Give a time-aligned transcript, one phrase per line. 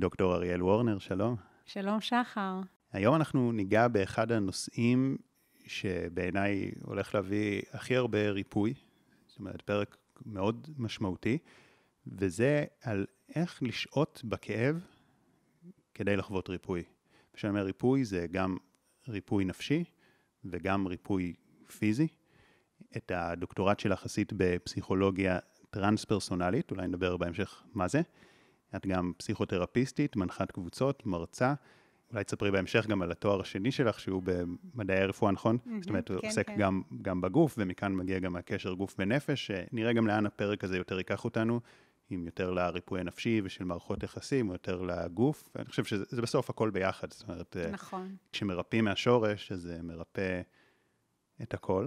[0.00, 1.36] דוקטור אריאל וורנר, שלום.
[1.64, 2.60] שלום, שחר.
[2.92, 5.16] היום אנחנו ניגע באחד הנושאים
[5.66, 8.74] שבעיניי הולך להביא הכי הרבה ריפוי,
[9.26, 11.38] זאת אומרת, פרק מאוד משמעותי,
[12.06, 14.86] וזה על איך לשהות בכאב
[15.94, 16.82] כדי לחוות ריפוי.
[17.32, 18.56] כשאני אומר ריפוי, זה גם
[19.08, 19.84] ריפוי נפשי
[20.44, 21.34] וגם ריפוי
[21.78, 22.08] פיזי.
[22.96, 25.38] את הדוקטורט שלך עשית בפסיכולוגיה
[25.70, 28.00] טרנס-פרסונלית, אולי נדבר בהמשך מה זה.
[28.76, 31.54] את גם פסיכותרפיסטית, מנחת קבוצות, מרצה.
[32.12, 35.58] אולי תספרי בהמשך גם על התואר השני שלך, שהוא במדעי הרפואה, נכון?
[35.64, 36.56] Mm-hmm, זאת אומרת, הוא כן, עוסק כן.
[36.58, 40.98] גם, גם בגוף, ומכאן מגיע גם הקשר גוף ונפש, שנראה גם לאן הפרק הזה יותר
[40.98, 41.60] ייקח אותנו,
[42.14, 45.48] אם יותר לריפוי הנפשי ושל מערכות יחסים, או יותר לגוף.
[45.56, 48.16] אני חושב שזה בסוף הכל ביחד, זאת אומרת, אה, נכון.
[48.32, 50.40] כשמרפאים מהשורש, אז זה מרפא
[51.42, 51.86] את הכל.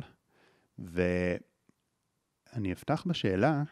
[0.80, 3.63] ואני אפתח בשאלה,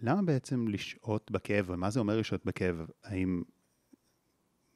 [0.00, 2.86] למה בעצם לשהות בכאב, ומה זה אומר לשהות בכאב?
[3.04, 3.42] האם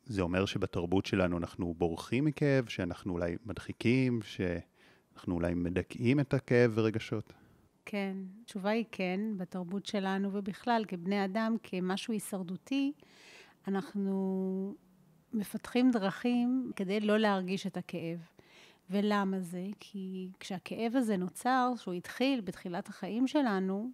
[0.04, 6.72] זה אומר שבתרבות שלנו אנחנו בורחים מכאב, שאנחנו אולי מדחיקים, שאנחנו אולי מדכאים את הכאב
[6.74, 7.32] ורגשות?
[7.84, 12.92] כן, התשובה היא כן, בתרבות שלנו ובכלל, כבני אדם, כמשהו הישרדותי,
[13.68, 14.74] אנחנו
[15.32, 18.18] מפתחים דרכים כדי לא להרגיש את הכאב.
[18.90, 19.66] ולמה זה?
[19.80, 23.90] כי כשהכאב הזה נוצר, שהוא התחיל בתחילת החיים שלנו,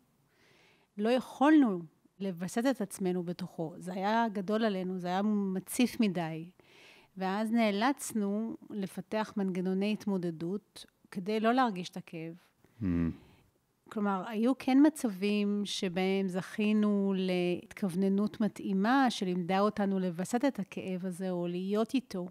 [0.99, 1.81] לא יכולנו
[2.21, 3.73] לווסת את עצמנו בתוכו.
[3.77, 6.51] זה היה גדול עלינו, זה היה מציף מדי.
[7.17, 12.35] ואז נאלצנו לפתח מנגנוני התמודדות כדי לא להרגיש את הכאב.
[12.83, 12.85] Mm.
[13.89, 21.47] כלומר, היו כן מצבים שבהם זכינו להתכווננות מתאימה, שלימדה אותנו לווסת את הכאב הזה או
[21.47, 22.29] להיות איתו,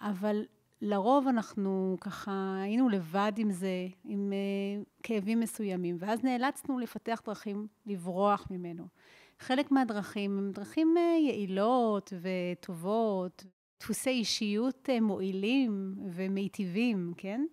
[0.00, 0.44] אבל
[0.86, 7.66] לרוב אנחנו ככה היינו לבד עם זה, עם uh, כאבים מסוימים, ואז נאלצנו לפתח דרכים
[7.86, 8.84] לברוח ממנו.
[9.38, 13.44] חלק מהדרכים הם דרכים uh, יעילות וטובות,
[13.80, 17.44] דפוסי אישיות uh, מועילים ומיטיבים, כן?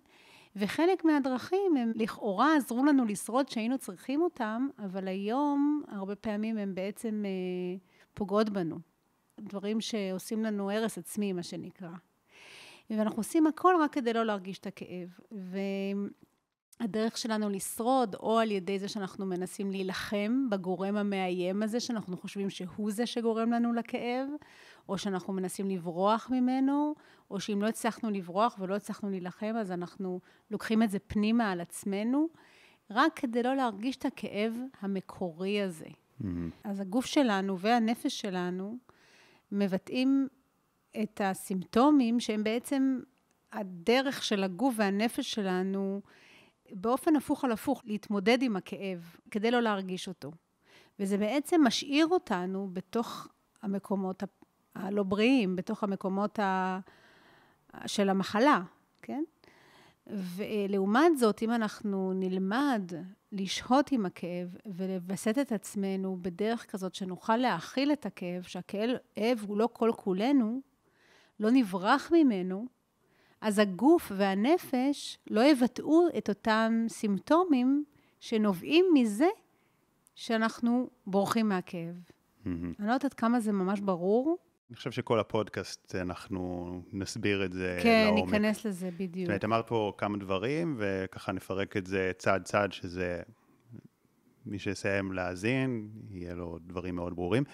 [0.56, 6.74] וחלק מהדרכים הם לכאורה עזרו לנו לשרוד כשהיינו צריכים אותם, אבל היום הרבה פעמים הם
[6.74, 7.24] בעצם
[8.14, 8.76] פוגעות בנו.
[9.40, 11.90] דברים שעושים לנו הרס עצמי, מה שנקרא.
[12.90, 15.08] ואנחנו עושים הכל רק כדי לא להרגיש את הכאב.
[16.80, 22.50] והדרך שלנו לשרוד, או על ידי זה שאנחנו מנסים להילחם בגורם המאיים הזה, שאנחנו חושבים
[22.50, 24.28] שהוא זה שגורם לנו לכאב,
[24.88, 26.94] או שאנחנו מנסים לברוח ממנו,
[27.30, 30.20] או שאם לא הצלחנו לברוח ולא הצלחנו להילחם, אז אנחנו
[30.50, 32.28] לוקחים את זה פנימה על עצמנו,
[32.90, 35.86] רק כדי לא להרגיש את הכאב המקורי הזה.
[35.86, 36.24] Mm-hmm.
[36.64, 38.76] אז הגוף שלנו והנפש שלנו
[39.52, 40.28] מבטאים
[41.02, 43.00] את הסימפטומים שהם בעצם
[43.52, 46.00] הדרך של הגוף והנפש שלנו
[46.72, 50.32] באופן הפוך על הפוך, להתמודד עם הכאב, כדי לא להרגיש אותו.
[50.98, 53.28] וזה בעצם משאיר אותנו בתוך
[53.62, 54.22] המקומות
[54.74, 56.78] הלא בריאים, בתוך המקומות ה...
[57.86, 58.60] של המחלה,
[59.02, 59.24] כן?
[60.06, 62.92] ולעומת זאת, אם אנחנו נלמד
[63.32, 69.68] לשהות עם הכאב ולווסת את עצמנו בדרך כזאת שנוכל להכיל את הכאב, שהכאב הוא לא
[69.72, 70.60] כל כולנו,
[71.42, 72.66] לא נברח ממנו,
[73.40, 77.84] אז הגוף והנפש לא יבטאו את אותם סימפטומים
[78.20, 79.28] שנובעים מזה
[80.14, 81.94] שאנחנו בורחים מהכאב.
[81.94, 82.48] Mm-hmm.
[82.78, 84.38] אני לא יודעת כמה זה ממש ברור.
[84.70, 88.30] אני חושב שכל הפודקאסט, אנחנו נסביר את זה כן, לעומק.
[88.30, 89.26] כן, ניכנס לזה בדיוק.
[89.26, 93.22] זאת אומרת, אמרת פה כמה דברים, וככה נפרק את זה צעד-צעד, שזה
[94.46, 97.44] מי שיסיים להאזין, יהיה לו דברים מאוד ברורים.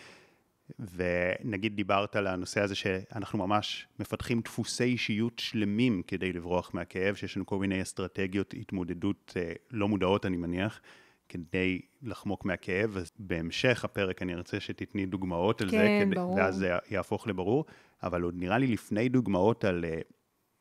[0.78, 7.36] ונגיד דיברת על הנושא הזה שאנחנו ממש מפתחים דפוסי אישיות שלמים כדי לברוח מהכאב, שיש
[7.36, 10.80] לנו כל מיני אסטרטגיות התמודדות אה, לא מודעות, אני מניח,
[11.28, 12.96] כדי לחמוק מהכאב.
[12.96, 16.34] אז בהמשך הפרק אני ארצה שתתני דוגמאות על כן, זה, כדי, ברור.
[16.34, 17.64] ואז זה יהפוך לברור.
[18.02, 20.12] אבל עוד נראה לי לפני דוגמאות על uh,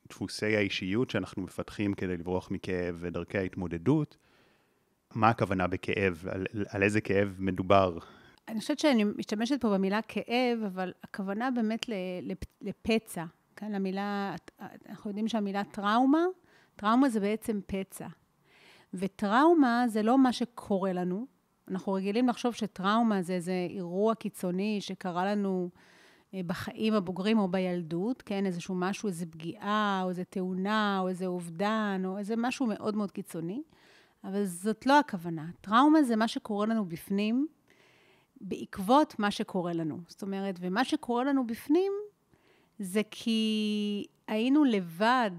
[0.09, 4.17] דפוסי האישיות שאנחנו מפתחים כדי לברוח מכאב ודרכי ההתמודדות,
[5.15, 6.23] מה הכוונה בכאב?
[6.31, 7.97] על, על איזה כאב מדובר?
[8.47, 11.85] אני חושבת שאני משתמשת פה במילה כאב, אבל הכוונה באמת
[12.61, 13.25] לפצע.
[13.55, 14.35] כאן המילה,
[14.89, 16.25] אנחנו יודעים שהמילה טראומה,
[16.75, 18.07] טראומה זה בעצם פצע.
[18.93, 21.25] וטראומה זה לא מה שקורה לנו.
[21.67, 25.69] אנחנו רגילים לחשוב שטראומה זה איזה אירוע קיצוני שקרה לנו
[26.33, 28.45] אה, בחיים הבוגרים או בילדות, כן?
[28.45, 33.11] איזשהו משהו, איזו פגיעה, או איזו תאונה, או איזה אובדן, או איזה משהו מאוד מאוד
[33.11, 33.61] קיצוני.
[34.23, 35.45] אבל זאת לא הכוונה.
[35.61, 37.47] טראומה זה מה שקורה לנו בפנים,
[38.41, 39.99] בעקבות מה שקורה לנו.
[40.07, 41.93] זאת אומרת, ומה שקורה לנו בפנים,
[42.79, 45.31] זה כי היינו לבד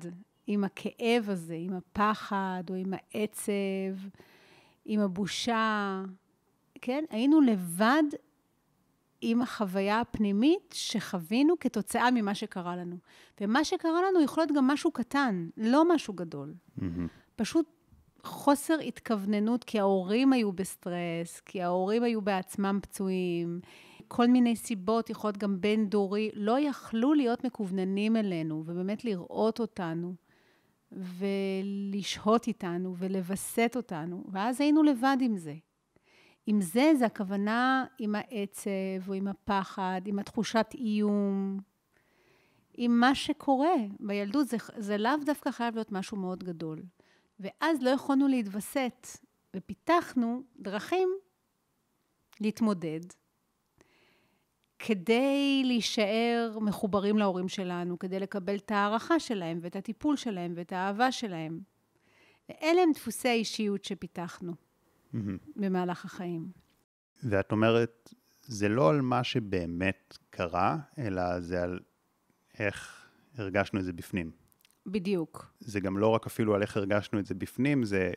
[0.47, 4.09] עם הכאב הזה, עם הפחד, או עם העצב,
[4.85, 6.03] עם הבושה,
[6.81, 7.05] כן?
[7.11, 8.03] היינו לבד
[9.21, 12.97] עם החוויה הפנימית שחווינו כתוצאה ממה שקרה לנו.
[13.41, 16.55] ומה שקרה לנו יכול להיות גם משהו קטן, לא משהו גדול.
[16.79, 16.83] Mm-hmm.
[17.37, 17.67] פשוט
[18.23, 23.61] חוסר התכווננות, כי ההורים היו בסטרס, כי ההורים היו בעצמם פצועים,
[24.09, 30.15] כל מיני סיבות, יכולות גם בין-דורי, לא יכלו להיות מכווננים אלינו, ובאמת לראות אותנו,
[30.93, 35.55] ולשהות איתנו, ולווסת אותנו, ואז היינו לבד עם זה.
[36.47, 41.59] עם זה, זה הכוונה עם העצב, או עם הפחד, עם התחושת איום,
[42.75, 44.49] עם מה שקורה בילדות.
[44.49, 46.83] זה, זה לאו דווקא חייב להיות משהו מאוד גדול.
[47.41, 49.07] ואז לא יכולנו להתווסת,
[49.57, 51.09] ופיתחנו דרכים
[52.41, 53.01] להתמודד,
[54.79, 61.13] כדי להישאר מחוברים להורים שלנו, כדי לקבל את ההערכה שלהם, ואת הטיפול שלהם, ואת האהבה
[61.13, 61.61] שלהם.
[62.49, 65.19] ואלה הם דפוסי האישיות שפיתחנו mm-hmm.
[65.57, 66.49] במהלך החיים.
[67.23, 71.81] ואת אומרת, זה לא על מה שבאמת קרה, אלא זה על
[72.59, 74.31] איך הרגשנו את זה בפנים.
[74.89, 75.53] בדיוק.
[75.61, 78.13] זה גם לא רק אפילו על איך הרגשנו את זה בפנים, זה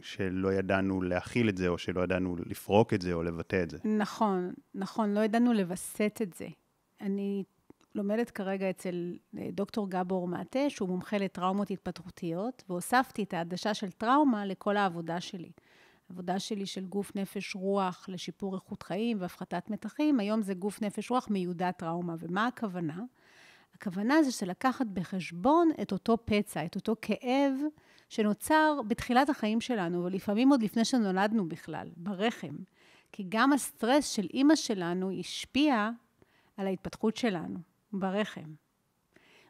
[0.00, 3.78] שלא ידענו להכיל את זה, או שלא ידענו לפרוק את זה, או לבטא את זה.
[3.84, 6.46] נכון, נכון, לא ידענו לווסת את זה.
[7.00, 7.44] אני
[7.94, 13.90] לומדת כרגע אצל אה, דוקטור גבור מעטה, שהוא מומחה לטראומות התפתחותיות, והוספתי את העדשה של
[13.90, 15.50] טראומה לכל העבודה שלי.
[16.10, 21.10] עבודה שלי של גוף, נפש, רוח לשיפור איכות חיים והפחתת מתחים, היום זה גוף, נפש,
[21.10, 22.14] רוח מיודע טראומה.
[22.18, 23.02] ומה הכוונה?
[23.78, 27.54] הכוונה זה של לקחת בחשבון את אותו פצע, את אותו כאב
[28.08, 32.56] שנוצר בתחילת החיים שלנו, ולפעמים עוד לפני שנולדנו בכלל, ברחם.
[33.12, 35.90] כי גם הסטרס של אימא שלנו השפיע
[36.56, 37.58] על ההתפתחות שלנו
[37.92, 38.54] ברחם.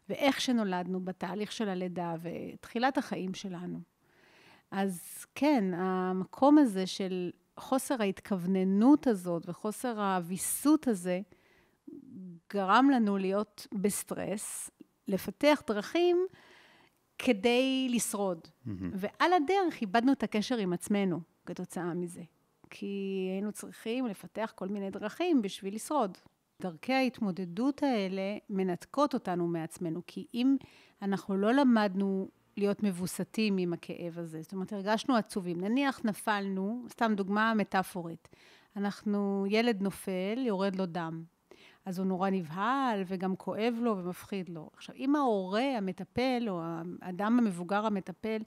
[0.09, 3.81] ואיך שנולדנו בתהליך של הלידה ותחילת החיים שלנו.
[4.71, 11.21] אז כן, המקום הזה של חוסר ההתכווננות הזאת וחוסר הוויסות הזה,
[12.53, 14.71] גרם לנו להיות בסטרס,
[15.09, 16.27] לפתח דרכים
[17.19, 18.41] כדי לשרוד.
[18.41, 18.71] Mm-hmm.
[18.93, 22.23] ועל הדרך איבדנו את הקשר עם עצמנו כתוצאה מזה.
[22.71, 26.19] כי היינו צריכים לפתח כל מיני דרכים בשביל לשרוד.
[26.63, 30.57] דרכי ההתמודדות האלה מנתקות אותנו מעצמנו, כי אם
[31.03, 35.61] אנחנו לא למדנו להיות מבוסתים עם הכאב הזה, זאת אומרת, הרגשנו עצובים.
[35.61, 38.29] נניח נפלנו, סתם דוגמה מטאפורית,
[38.77, 41.25] אנחנו, ילד נופל, יורד לו דם.
[41.85, 44.71] אז הוא נורא נבהל וגם כואב לו ומפחיד לו.
[44.73, 46.63] עכשיו, אם ההורה המטפל או
[47.03, 48.39] האדם המבוגר המטפל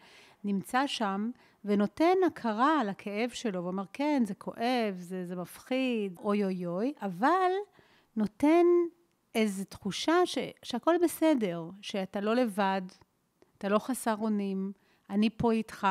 [0.44, 1.32] נמצא שם
[1.66, 6.94] ונותן הכרה על הכאב שלו ואומר, כן, זה כואב, זה, זה מפחיד, אוי אוי אוי,
[7.02, 7.52] אבל
[8.16, 8.66] נותן
[9.36, 12.82] איזו תחושה ש, שהכל בסדר, שאתה לא לבד,
[13.58, 14.72] אתה לא חסר אונים,
[15.10, 15.88] אני פה איתך,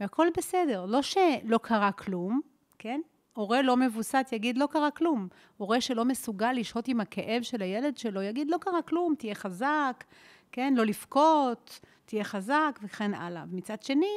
[0.00, 0.86] והכל בסדר.
[0.86, 2.40] לא שלא קרה כלום,
[2.78, 3.00] כן?
[3.32, 5.28] הורה לא מבוסת יגיד, לא קרה כלום.
[5.56, 10.04] הורה שלא מסוגל לשהות עם הכאב של הילד שלו, יגיד, לא קרה כלום, תהיה חזק,
[10.52, 10.74] כן?
[10.76, 13.44] לא לבכות, תהיה חזק, וכן הלאה.
[13.50, 14.16] מצד שני,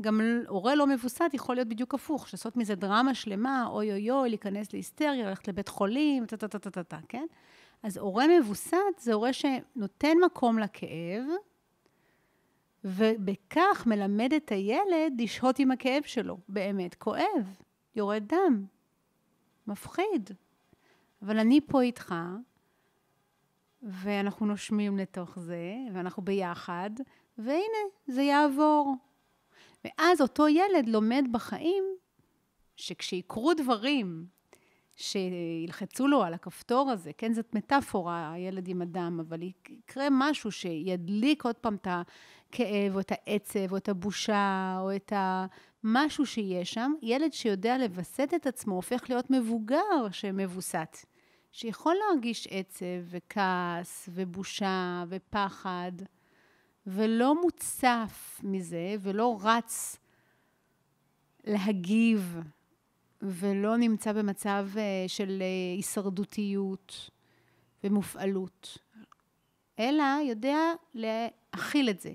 [0.00, 4.28] גם הורה לא מבוסת יכול להיות בדיוק הפוך, לעשות מזה דרמה שלמה, אוי אוי אוי,
[4.28, 7.26] להיכנס להיסטריה, ללכת לבית חולים, טה-טה-טה-טה, כן?
[7.82, 11.24] אז הורה מבוסת זה הורה שנותן מקום לכאב,
[12.84, 17.63] ובכך מלמד את הילד לשהות עם הכאב שלו, באמת, כואב.
[17.96, 18.66] יורד דם.
[19.66, 20.30] מפחיד.
[21.22, 22.14] אבל אני פה איתך,
[23.82, 26.90] ואנחנו נושמים לתוך זה, ואנחנו ביחד,
[27.38, 28.94] והנה, זה יעבור.
[29.84, 31.84] ואז אותו ילד לומד בחיים
[32.76, 34.26] שכשיקרו דברים
[34.96, 41.44] שילחצו לו על הכפתור הזה, כן, זאת מטאפורה, הילד עם הדם, אבל יקרה משהו שידליק
[41.44, 45.12] עוד פעם את הכאב, או את העצב, או את הבושה, או את
[45.86, 50.96] משהו שיש שם, ילד שיודע לווסת את עצמו הופך להיות מבוגר שמבוסת,
[51.52, 55.92] שיכול להרגיש עצב וכעס ובושה ופחד,
[56.86, 59.98] ולא מוצף מזה, ולא רץ
[61.44, 62.38] להגיב,
[63.22, 67.10] ולא נמצא במצב אה, של אה, הישרדותיות
[67.84, 68.78] ומופעלות,
[69.78, 70.58] אלא יודע
[70.94, 72.12] להכיל את זה,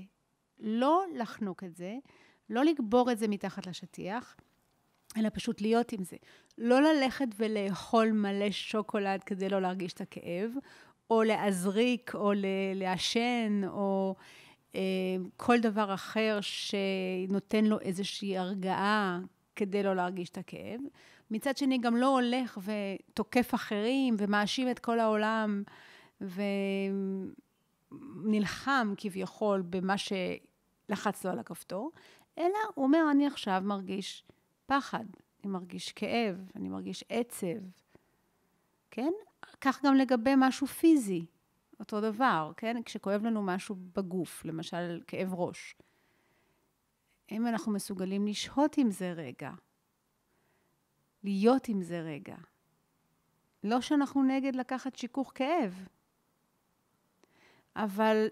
[0.60, 1.96] לא לחנוק את זה,
[2.50, 4.36] לא לגבור את זה מתחת לשטיח,
[5.18, 6.18] אלא פשוט להיות עם זה.
[6.58, 10.52] לא ללכת ולאכול מלא שוקולד כדי לא להרגיש את הכאב,
[11.10, 12.32] או להזריק, או
[12.76, 14.16] לעשן, או
[14.76, 14.82] אה,
[15.38, 19.20] כל דבר אחר שנותן לו איזושהי הרגעה
[19.56, 20.80] כדי לא להרגיש את הכאב.
[21.32, 25.64] מצד שני, גם לא הולך ותוקף אחרים ומאשים את כל העולם
[28.26, 31.92] ונלחם כביכול במה שלחץ לו על הכפתור,
[32.40, 34.24] אלא הוא אומר, אני עכשיו מרגיש
[34.66, 35.06] פחד,
[35.44, 37.58] אני מרגיש כאב, אני מרגיש עצב,
[38.92, 39.14] כן?
[39.62, 41.26] כך גם לגבי משהו פיזי,
[41.80, 42.84] אותו דבר, כן?
[42.86, 45.76] כשכואב לנו משהו בגוף, למשל כאב ראש.
[47.32, 49.52] אם אנחנו מסוגלים לשהות עם זה רגע,
[51.24, 52.36] להיות עם זה רגע.
[53.64, 55.88] לא שאנחנו נגד לקחת שיכוך כאב,
[57.76, 58.28] אבל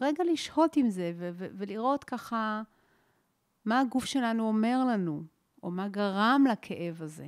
[0.00, 2.62] רגע לשהות עם זה ו- ו- ולראות ככה
[3.64, 5.24] מה הגוף שלנו אומר לנו,
[5.62, 7.26] או מה גרם לכאב הזה.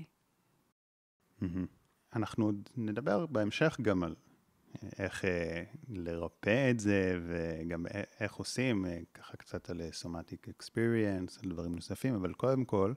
[2.17, 4.15] אנחנו נדבר בהמשך גם על
[4.99, 7.87] איך אה, לרפא את זה, וגם
[8.21, 12.93] איך עושים, אה, ככה קצת על סומטיק אקספיריאנס, על דברים נוספים, אבל קודם כל,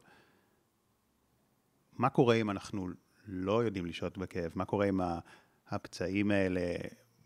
[1.93, 2.87] מה קורה אם אנחנו
[3.27, 4.51] לא יודעים לשהות בכאב?
[4.55, 4.99] מה קורה אם
[5.69, 6.61] הפצעים האלה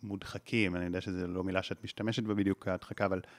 [0.03, 0.75] מודחקים?
[0.75, 3.30] אני יודע שזו לא מילה שאת משתמשת בה בדיוק, ההדחקה, אבל אה,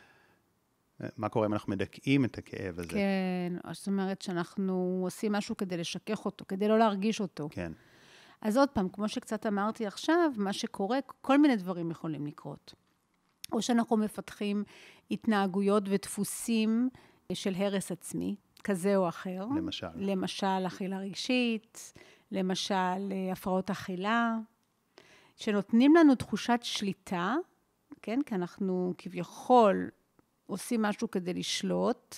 [1.16, 2.88] מה קורה אם אנחנו מדכאים את הכאב הזה?
[2.88, 7.48] כן, זאת אומרת שאנחנו עושים משהו כדי לשכך אותו, כדי לא להרגיש אותו.
[7.50, 7.72] כן.
[8.40, 12.74] אז עוד פעם, כמו שקצת אמרתי עכשיו, מה שקורה, כל מיני דברים יכולים לקרות.
[13.52, 14.64] או שאנחנו מפתחים
[15.10, 16.88] התנהגויות ודפוסים
[17.32, 19.46] של הרס עצמי, כזה או אחר.
[19.56, 19.86] למשל.
[19.96, 21.92] למשל, אכילה רגשית,
[22.30, 24.36] למשל, הפרעות אכילה,
[25.36, 27.34] שנותנים לנו תחושת שליטה,
[28.02, 28.20] כן?
[28.26, 29.88] כי אנחנו כביכול
[30.52, 32.16] עושים משהו כדי לשלוט,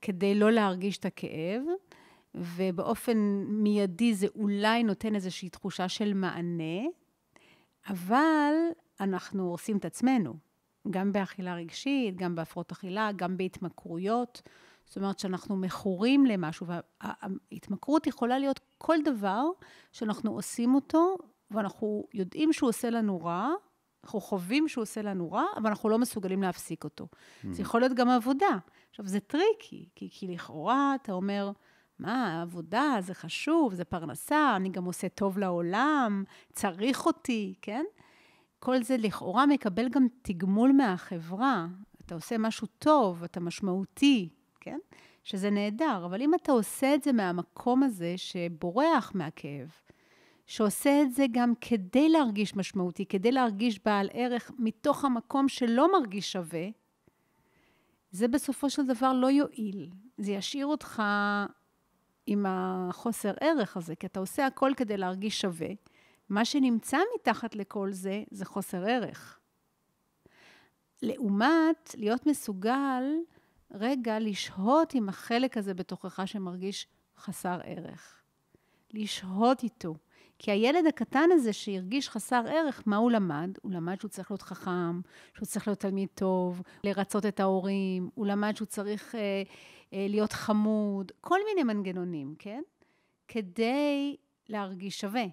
[0.00, 1.62] כדי לא להרגיש את הכאב,
[2.34, 6.82] ובאופן מיידי זה אולי נותן איזושהי תחושה של מענה,
[7.88, 8.54] אבל
[9.00, 10.34] אנחנו הורסים את עצמנו,
[10.90, 14.42] גם באכילה רגשית, גם בהפרעות אכילה, גם בהתמכרויות.
[14.86, 19.44] זאת אומרת שאנחנו מכורים למשהו, וההתמכרות יכולה להיות כל דבר
[19.92, 21.16] שאנחנו עושים אותו,
[21.50, 23.48] ואנחנו יודעים שהוא עושה לנו רע,
[24.04, 27.04] אנחנו חווים שהוא עושה לנו רע, אבל אנחנו לא מסוגלים להפסיק אותו.
[27.04, 27.46] Mm-hmm.
[27.50, 28.58] זה יכול להיות גם עבודה.
[28.90, 31.50] עכשיו, זה טריקי, כי, כי לכאורה אתה אומר,
[31.98, 37.84] מה, עבודה, זה חשוב, זה פרנסה, אני גם עושה טוב לעולם, צריך אותי, כן?
[38.58, 41.66] כל זה לכאורה מקבל גם תגמול מהחברה.
[42.06, 44.28] אתה עושה משהו טוב, אתה משמעותי,
[44.60, 44.78] כן?
[45.24, 46.02] שזה נהדר.
[46.04, 49.68] אבל אם אתה עושה את זה מהמקום הזה שבורח מהכאב,
[50.46, 56.32] שעושה את זה גם כדי להרגיש משמעותי, כדי להרגיש בעל ערך מתוך המקום שלא מרגיש
[56.32, 56.68] שווה,
[58.10, 59.90] זה בסופו של דבר לא יועיל.
[60.18, 61.02] זה ישאיר אותך
[62.26, 65.68] עם החוסר ערך הזה, כי אתה עושה הכל כדי להרגיש שווה.
[66.28, 69.38] מה שנמצא מתחת לכל זה, זה חוסר ערך.
[71.02, 73.02] לעומת להיות מסוגל
[73.70, 76.86] רגע לשהות עם החלק הזה בתוכך שמרגיש
[77.18, 78.22] חסר ערך.
[78.92, 79.94] לשהות איתו.
[80.44, 83.50] כי הילד הקטן הזה שהרגיש חסר ערך, מה הוא למד?
[83.62, 85.00] הוא למד שהוא צריך להיות חכם,
[85.34, 89.20] שהוא צריך להיות תלמיד טוב, לרצות את ההורים, הוא למד שהוא צריך אה,
[89.92, 92.62] אה, להיות חמוד, כל מיני מנגנונים, כן?
[93.28, 94.16] כדי
[94.48, 95.24] להרגיש שווה.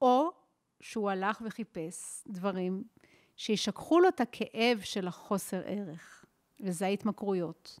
[0.00, 0.30] או
[0.80, 2.84] שהוא הלך וחיפש דברים
[3.36, 6.24] שישכחו לו את הכאב של החוסר ערך,
[6.60, 7.78] וזה ההתמכרויות.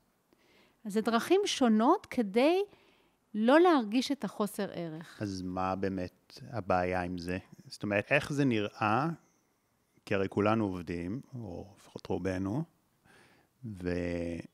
[0.84, 2.62] אז זה דרכים שונות כדי
[3.34, 5.18] לא להרגיש את החוסר ערך.
[5.22, 7.38] אז מה באמת הבעיה עם זה?
[7.66, 9.08] זאת אומרת, איך זה נראה,
[10.04, 12.64] כי הרי כולנו עובדים, או לפחות רובנו,
[13.64, 14.46] ומה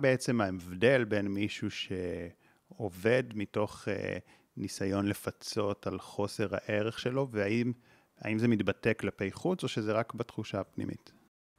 [0.00, 3.90] בעצם ההבדל בין מישהו שעובד מתוך uh,
[4.56, 10.60] ניסיון לפצות על חוסר הערך שלו, והאם זה מתבטא כלפי חוץ, או שזה רק בתחושה
[10.60, 11.12] הפנימית?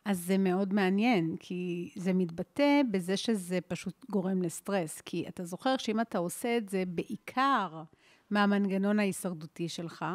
[0.05, 5.01] אז זה מאוד מעניין, כי זה מתבטא בזה שזה פשוט גורם לסטרס.
[5.01, 7.83] כי אתה זוכר שאם אתה עושה את זה בעיקר
[8.29, 10.05] מהמנגנון ההישרדותי שלך,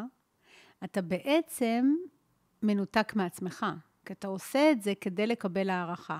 [0.84, 1.94] אתה בעצם
[2.62, 3.66] מנותק מעצמך,
[4.04, 6.18] כי אתה עושה את זה כדי לקבל הערכה.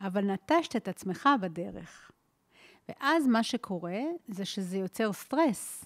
[0.00, 2.10] אבל נטשת את עצמך בדרך.
[2.88, 5.84] ואז מה שקורה זה שזה יוצר סטרס.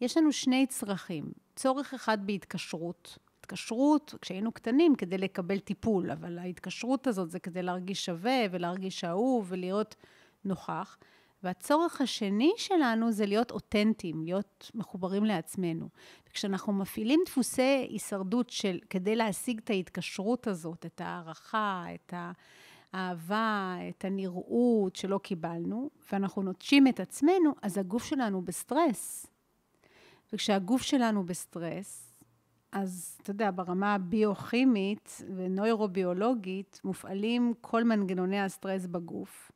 [0.00, 1.32] יש לנו שני צרכים.
[1.56, 8.04] צורך אחד בהתקשרות, התקשרות, כשהיינו קטנים, כדי לקבל טיפול, אבל ההתקשרות הזאת זה כדי להרגיש
[8.04, 9.94] שווה ולהרגיש אהוב ולהיות
[10.44, 10.98] נוכח.
[11.42, 15.88] והצורך השני שלנו זה להיות אותנטיים, להיות מחוברים לעצמנו.
[16.28, 22.14] וכשאנחנו מפעילים דפוסי הישרדות של, כדי להשיג את ההתקשרות הזאת, את ההערכה, את
[22.92, 29.26] האהבה, את הנראות שלא קיבלנו, ואנחנו נוטשים את עצמנו, אז הגוף שלנו בסטרס.
[30.32, 32.05] וכשהגוף שלנו בסטרס,
[32.76, 39.52] אז אתה יודע, ברמה הביוכימית ונוירוביולוגית מופעלים כל מנגנוני הסטרס בגוף,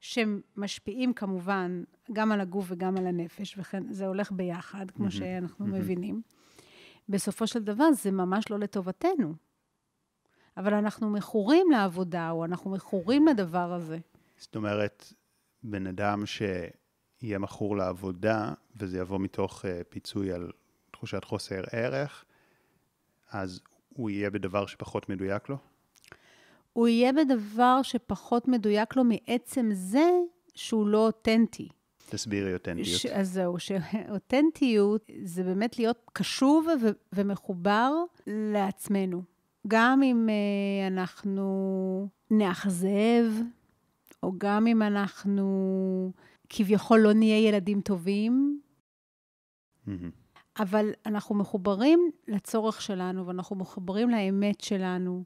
[0.00, 6.22] שמשפיעים כמובן גם על הגוף וגם על הנפש, וכן זה הולך ביחד, כמו שאנחנו מבינים.
[7.08, 9.34] בסופו של דבר זה ממש לא לטובתנו.
[10.56, 13.98] אבל אנחנו מכורים לעבודה, או אנחנו מכורים לדבר הזה.
[14.36, 15.12] זאת אומרת,
[15.62, 16.24] בן אדם
[17.22, 20.50] יהיה מכור לעבודה, וזה יבוא מתוך uh, פיצוי על
[20.96, 22.24] תחושת חוסר ערך,
[23.30, 25.56] אז הוא יהיה בדבר שפחות מדויק לו?
[26.72, 30.10] הוא יהיה בדבר שפחות מדויק לו מעצם זה
[30.54, 31.68] שהוא לא אותנטי.
[32.10, 32.86] תסבירי אותנטיות.
[32.86, 33.06] ש...
[33.06, 36.88] אז זהו, שאותנטיות זה באמת להיות קשוב ו...
[37.12, 37.92] ומחובר
[38.26, 39.22] לעצמנו.
[39.66, 43.24] גם אם uh, אנחנו נאכזב,
[44.22, 46.12] או גם אם אנחנו
[46.48, 48.60] כביכול לא נהיה ילדים טובים,
[49.88, 50.25] mm-hmm.
[50.58, 55.24] אבל אנחנו מחוברים לצורך שלנו, ואנחנו מחוברים לאמת שלנו,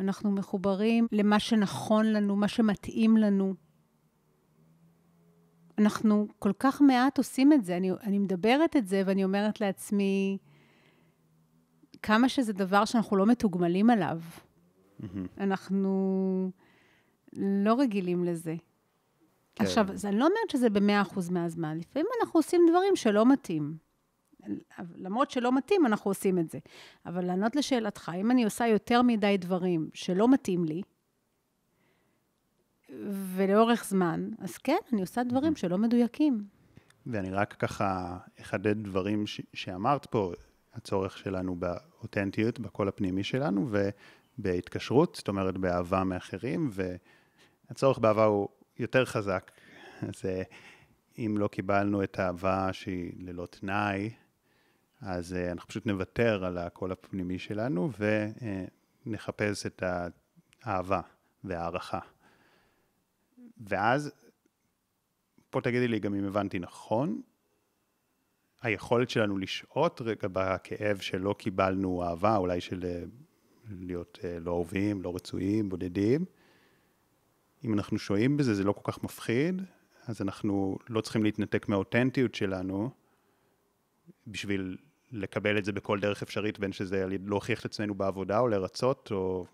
[0.00, 3.54] אנחנו מחוברים למה שנכון לנו, מה שמתאים לנו.
[5.78, 7.76] אנחנו כל כך מעט עושים את זה.
[7.76, 10.38] אני, אני מדברת את זה ואני אומרת לעצמי,
[12.02, 14.20] כמה שזה דבר שאנחנו לא מתוגמלים עליו.
[15.00, 15.04] Mm-hmm.
[15.40, 16.50] אנחנו
[17.36, 18.54] לא רגילים לזה.
[19.54, 19.64] כן.
[19.64, 21.78] עכשיו, אני לא אומרת שזה במאה אחוז מהזמן.
[21.78, 23.76] לפעמים אנחנו עושים דברים שלא מתאים.
[24.96, 26.58] למרות שלא מתאים, אנחנו עושים את זה.
[27.06, 30.82] אבל לענות לשאלתך, אם אני עושה יותר מדי דברים שלא מתאים לי,
[33.34, 36.44] ולאורך זמן, אז כן, אני עושה דברים שלא מדויקים.
[37.06, 40.32] ואני רק ככה אחדד דברים ש- שאמרת פה,
[40.74, 43.68] הצורך שלנו באותנטיות, בקול הפנימי שלנו,
[44.38, 46.70] ובהתקשרות, זאת אומרת באהבה מאחרים,
[47.68, 49.50] והצורך באהבה הוא יותר חזק.
[50.08, 50.22] אז
[51.18, 54.10] אם לא קיבלנו את האהבה שהיא ללא תנאי,
[55.02, 57.90] אז uh, אנחנו פשוט נוותר על הקול הפנימי שלנו
[59.06, 59.82] ונחפש את
[60.62, 61.00] האהבה
[61.44, 61.98] והערכה.
[63.66, 64.12] ואז,
[65.50, 67.22] פה תגידי לי גם אם הבנתי נכון,
[68.62, 73.02] היכולת שלנו לשהות רגע בכאב שלא קיבלנו אהבה, אולי של אה,
[73.70, 76.24] להיות uh, לא אהובים, לא רצויים, בודדים,
[77.64, 79.62] אם אנחנו שוהים בזה, זה לא כל כך מפחיד,
[80.06, 82.90] אז אנחנו לא צריכים להתנתק מהאותנטיות שלנו
[84.26, 84.76] בשביל
[85.12, 89.44] לקבל את זה בכל דרך אפשרית, בין שזה להוכיח את עצמנו בעבודה או לרצות, או...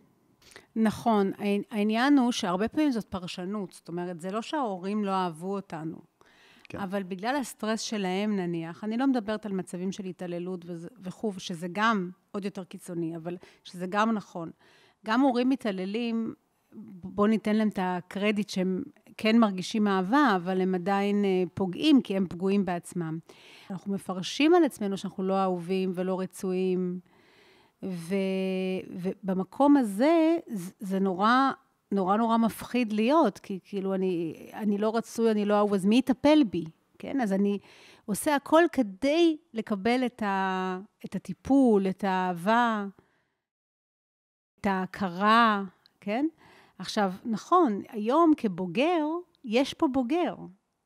[0.77, 1.33] נכון.
[1.71, 3.73] העניין הוא שהרבה פעמים זאת פרשנות.
[3.73, 5.97] זאת אומרת, זה לא שההורים לא אהבו אותנו.
[6.69, 6.79] כן.
[6.79, 10.65] אבל בגלל הסטרס שלהם נניח, אני לא מדברת על מצבים של התעללות
[11.03, 14.51] וכו', שזה גם עוד יותר קיצוני, אבל שזה גם נכון.
[15.07, 16.35] גם הורים מתעללים,
[16.73, 18.83] בואו ניתן להם את הקרדיט שהם
[19.19, 23.19] כן מרגישים אהבה, אבל הם עדיין אה, פוגעים, כי הם פגועים בעצמם.
[23.71, 27.01] אנחנו מפרשים על עצמנו שאנחנו לא אהובים ולא רצויים,
[27.83, 28.15] ו,
[28.91, 30.37] ובמקום הזה,
[30.81, 31.51] זה נורא,
[31.93, 35.99] נורא נורא מפחיד להיות, כי כאילו אני, אני לא רצוי, אני לא אהוב, אז מי
[35.99, 36.65] יטפל בי?
[36.99, 37.21] כן?
[37.21, 37.59] אז אני
[38.07, 42.87] עושה הכל כדי לקבל את, ה, את הטיפול, את האהבה,
[44.61, 45.63] את ההכרה,
[46.01, 46.27] כן?
[46.79, 49.07] עכשיו, נכון, היום כבוגר,
[49.45, 50.35] יש פה בוגר.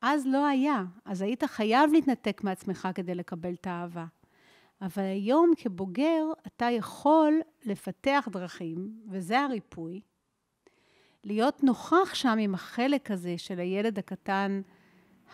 [0.02, 0.84] אז לא היה.
[1.04, 4.04] אז היית חייב להתנתק מעצמך כדי לקבל את האהבה.
[4.82, 10.00] אבל היום כבוגר, אתה יכול לפתח דרכים, וזה הריפוי,
[11.24, 14.62] להיות נוכח שם עם החלק הזה של הילד הקטן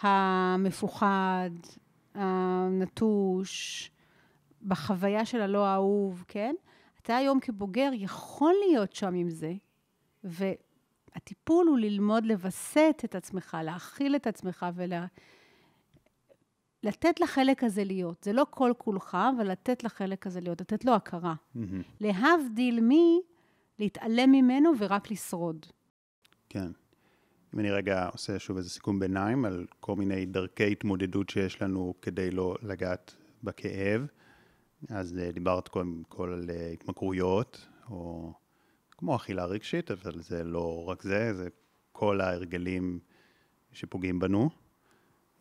[0.01, 1.51] המפוחד,
[2.15, 3.91] הנטוש,
[4.63, 6.55] בחוויה של הלא אהוב, כן?
[7.03, 9.53] אתה היום כבוגר יכול להיות שם עם זה,
[10.25, 15.07] והטיפול הוא ללמוד לווסת את עצמך, להכיל את עצמך ולה...
[16.83, 18.25] לתת לחלק הזה להיות.
[18.25, 21.35] זה לא כל כולך, אבל לתת לחלק הזה להיות, לתת לו הכרה.
[21.35, 21.61] Mm-hmm.
[22.01, 23.21] להבדיל מי
[23.79, 25.67] להתעלם ממנו ורק לשרוד.
[26.49, 26.71] כן.
[27.55, 31.95] אם אני רגע עושה שוב איזה סיכום ביניים על כל מיני דרכי התמודדות שיש לנו
[32.03, 34.07] כדי לא לגעת בכאב,
[34.89, 38.33] אז אה, דיברת קודם כל על אה, התמכרויות, או
[38.99, 41.49] כמו אכילה רגשית, אבל זה לא רק זה, זה
[41.93, 42.99] כל ההרגלים
[43.73, 44.51] שפוגעים בנו,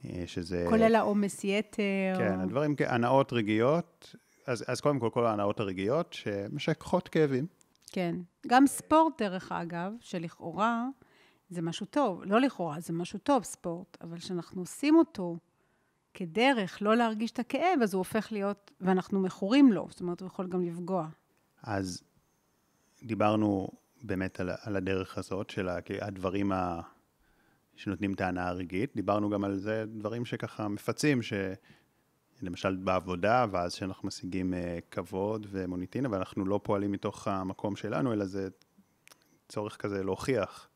[0.05, 0.65] אה, שזה...
[0.69, 1.83] כולל העומס יתר.
[2.17, 4.15] כן, הדברים, הנאות רגעיות,
[4.47, 7.47] אז, אז קודם כל כל ההנאות הרגעיות שמשככות כאבים.
[7.91, 8.15] כן,
[8.47, 10.85] גם ספורט, דרך אגב, שלכאורה
[11.49, 15.37] זה משהו טוב, לא לכאורה, זה משהו טוב, ספורט, אבל כשאנחנו עושים אותו
[16.13, 20.27] כדרך לא להרגיש את הכאב, אז הוא הופך להיות, ואנחנו מכורים לו, זאת אומרת, הוא
[20.27, 21.07] יכול גם לפגוע.
[21.63, 22.03] אז
[23.03, 23.67] דיברנו
[24.03, 25.69] באמת על, על הדרך הזאת של
[26.01, 26.81] הדברים ה,
[27.75, 28.95] שנותנים את ההנאה הרגעית.
[28.95, 31.19] דיברנו גם על זה, דברים שככה מפצים,
[32.41, 34.57] שלמשל בעבודה, ואז שאנחנו משיגים uh,
[34.91, 38.47] כבוד ומוניטין, אבל אנחנו לא פועלים מתוך המקום שלנו, אלא זה
[39.47, 40.69] צורך כזה להוכיח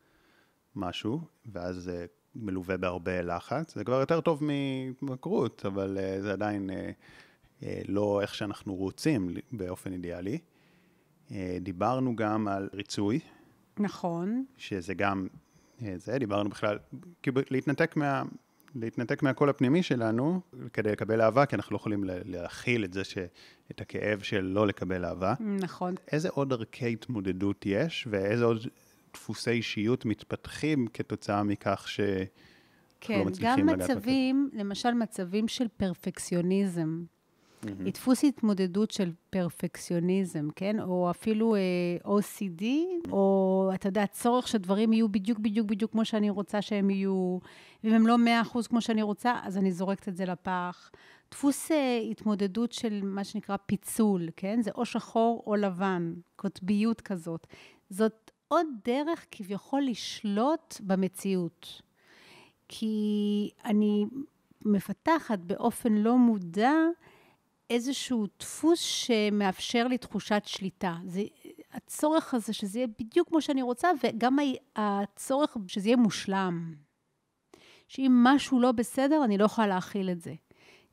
[0.75, 2.05] משהו, ואז זה
[2.35, 3.75] מלווה בהרבה לחץ.
[3.75, 9.93] זה כבר יותר טוב מהתמכרות, אבל uh, זה עדיין uh, לא איך שאנחנו רוצים באופן
[9.93, 10.39] אידיאלי.
[11.31, 13.19] אה, דיברנו גם על ריצוי.
[13.79, 14.45] נכון.
[14.57, 15.27] שזה גם,
[15.81, 16.77] אה, זה, דיברנו בכלל,
[17.21, 18.23] כאילו להתנתק מה...
[18.75, 20.41] להתנתק מהקול הפנימי שלנו
[20.73, 23.17] כדי לקבל אהבה, כי אנחנו לא יכולים להכיל את זה, ש...
[23.71, 25.33] את הכאב של לא לקבל אהבה.
[25.39, 25.95] נכון.
[26.11, 28.67] איזה עוד דרכי התמודדות יש, ואיזה עוד
[29.13, 31.99] דפוסי אישיות מתפתחים כתוצאה מכך ש...
[33.01, 37.03] כן, לא מצליחים לגעת גם מצבים, למשל מצבים של פרפקציוניזם.
[37.65, 37.91] Mm-hmm.
[37.91, 40.79] דפוס התמודדות של פרפקציוניזם, כן?
[40.79, 41.59] או אפילו אה,
[42.03, 42.63] OCD,
[43.11, 47.39] או אתה יודע, צורך שדברים יהיו בדיוק, בדיוק, בדיוק כמו שאני רוצה שהם יהיו,
[47.83, 48.15] ואם הם לא
[48.53, 50.91] 100% כמו שאני רוצה, אז אני זורקת את זה לפח.
[51.31, 54.61] דפוס אה, התמודדות של מה שנקרא פיצול, כן?
[54.61, 57.47] זה או שחור או לבן, קוטביות כזאת.
[57.89, 61.81] זאת עוד דרך כביכול לשלוט במציאות.
[62.67, 64.05] כי אני
[64.65, 66.73] מפתחת באופן לא מודע
[67.71, 70.95] איזשהו דפוס שמאפשר לי תחושת שליטה.
[71.05, 71.23] זה
[71.73, 74.37] הצורך הזה שזה יהיה בדיוק כמו שאני רוצה, וגם
[74.75, 76.75] הצורך שזה יהיה מושלם.
[77.87, 80.33] שאם משהו לא בסדר, אני לא יכולה להכיל את זה.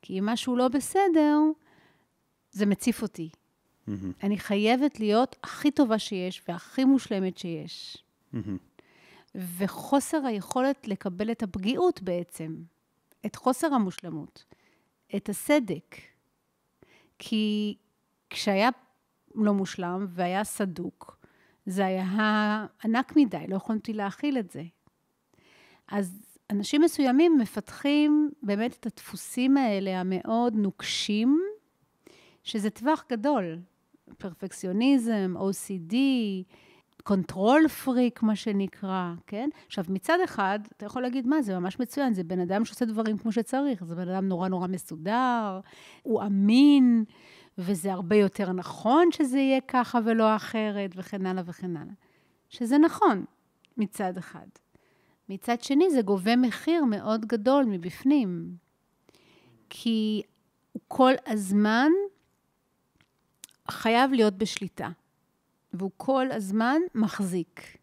[0.01, 1.37] כי אם משהו לא בסדר,
[2.51, 3.29] זה מציף אותי.
[3.29, 3.91] Mm-hmm.
[4.23, 7.97] אני חייבת להיות הכי טובה שיש והכי מושלמת שיש.
[8.33, 8.37] Mm-hmm.
[9.35, 12.55] וחוסר היכולת לקבל את הפגיעות בעצם,
[13.25, 14.43] את חוסר המושלמות,
[15.15, 15.95] את הסדק.
[17.19, 17.75] כי
[18.29, 18.69] כשהיה
[19.35, 21.17] לא מושלם והיה סדוק,
[21.65, 24.63] זה היה ענק מדי, לא יכולתי להכיל את זה.
[25.87, 31.41] אז אנשים מסוימים מפתחים באמת את הדפוסים האלה המאוד נוקשים,
[32.43, 33.59] שזה טווח גדול.
[34.17, 35.95] פרפקציוניזם, OCD,
[37.03, 39.49] control freak, מה שנקרא, כן?
[39.67, 43.17] עכשיו, מצד אחד, אתה יכול להגיד, מה, זה ממש מצוין, זה בן אדם שעושה דברים
[43.17, 45.59] כמו שצריך, זה בן אדם נורא נורא מסודר,
[46.03, 47.03] הוא אמין,
[47.57, 51.93] וזה הרבה יותר נכון שזה יהיה ככה ולא אחרת, וכן הלאה וכן הלאה.
[52.49, 53.25] שזה נכון,
[53.77, 54.47] מצד אחד.
[55.29, 58.55] מצד שני, זה גובה מחיר מאוד גדול מבפנים.
[59.69, 60.21] כי
[60.71, 61.91] הוא כל הזמן
[63.69, 64.89] חייב להיות בשליטה.
[65.73, 67.77] והוא כל הזמן מחזיק.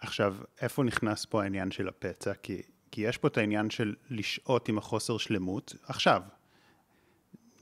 [0.00, 2.34] עכשיו, איפה נכנס פה העניין של הפצע?
[2.34, 5.74] כי, כי יש פה את העניין של לשהות עם החוסר שלמות.
[5.86, 6.22] עכשיו,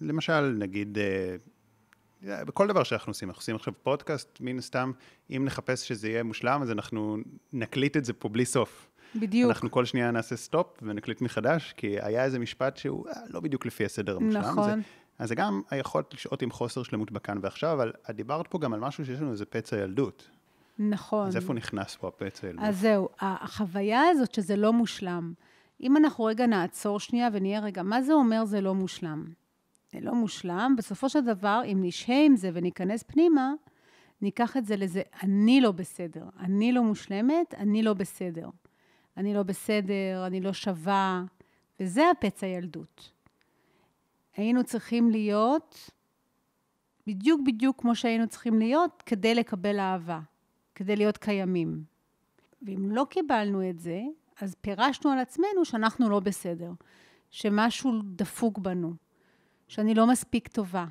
[0.01, 4.93] למשל, נגיד, אה, בכל דבר שאנחנו עושים, אנחנו עושים עכשיו פודקאסט, מן הסתם,
[5.31, 7.17] אם נחפש שזה יהיה מושלם, אז אנחנו
[7.53, 8.89] נקליט את זה פה בלי סוף.
[9.15, 9.51] בדיוק.
[9.51, 13.67] אנחנו כל שנייה נעשה סטופ ונקליט מחדש, כי היה איזה משפט שהוא אה, לא בדיוק
[13.67, 14.41] לפי הסדר המושלם.
[14.41, 14.65] נכון.
[14.65, 14.75] זה,
[15.19, 18.73] אז זה גם היכולת לשהות עם חוסר שלמות בכאן ועכשיו, אבל את דיברת פה גם
[18.73, 20.31] על משהו שיש לנו איזה פצע ילדות.
[20.79, 21.27] נכון.
[21.27, 22.65] אז איפה נכנס פה הפצע ילדות?
[22.65, 25.33] אז זהו, החוויה הזאת שזה לא מושלם.
[25.81, 29.25] אם אנחנו רגע נעצור שנייה ונהיה רגע, מה זה אומר זה לא מושלם?
[29.93, 33.53] זה לא מושלם, בסופו של דבר, אם נשהה עם זה וניכנס פנימה,
[34.23, 38.49] ניקח את זה לזה, אני לא בסדר, אני לא מושלמת, אני לא בסדר.
[39.17, 41.25] אני לא בסדר, אני לא שווה,
[41.81, 43.12] וזה הפצע ילדות.
[44.37, 45.91] היינו צריכים להיות
[47.07, 50.21] בדיוק בדיוק כמו שהיינו צריכים להיות כדי לקבל אהבה,
[50.75, 51.85] כדי להיות קיימים.
[52.63, 54.01] ואם לא קיבלנו את זה,
[54.41, 56.73] אז פירשנו על עצמנו שאנחנו לא בסדר,
[57.31, 58.95] שמשהו דפוק בנו,
[59.69, 60.87] שאני לא מספיק טובה.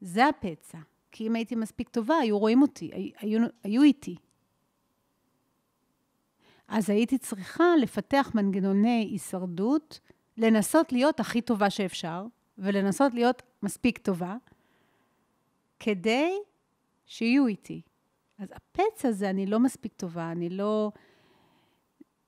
[0.00, 0.78] זה הפצע.
[1.10, 4.16] כי אם הייתי מספיק טובה, היו רואים אותי, היו, היו איתי.
[6.68, 10.00] אז הייתי צריכה לפתח מנגנוני הישרדות
[10.36, 12.26] לנסות להיות הכי טובה שאפשר,
[12.58, 14.36] ולנסות להיות מספיק טובה,
[15.80, 16.38] כדי
[17.06, 17.82] שיהיו איתי.
[18.38, 20.92] אז הפצע הזה, אני לא מספיק טובה, אני לא...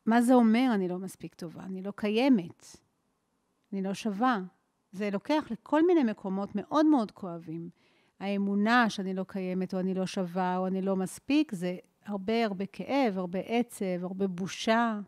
[0.07, 1.63] מה זה אומר אני לא מספיק טובה?
[1.63, 2.77] אני לא קיימת,
[3.73, 4.41] אני לא שווה.
[4.93, 7.71] זה לוקח לכל מיני מקומות מאוד מאוד כואבים.
[8.21, 12.67] האמונה שאני לא קיימת, או אני לא שווה, או אני לא מספיק, זה הרבה הרבה
[12.67, 15.01] כאב, הרבה עצב, הרבה בושה.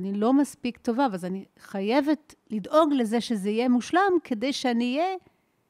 [0.00, 5.16] אני לא מספיק טובה, אז אני חייבת לדאוג לזה שזה יהיה מושלם, כדי שאני אהיה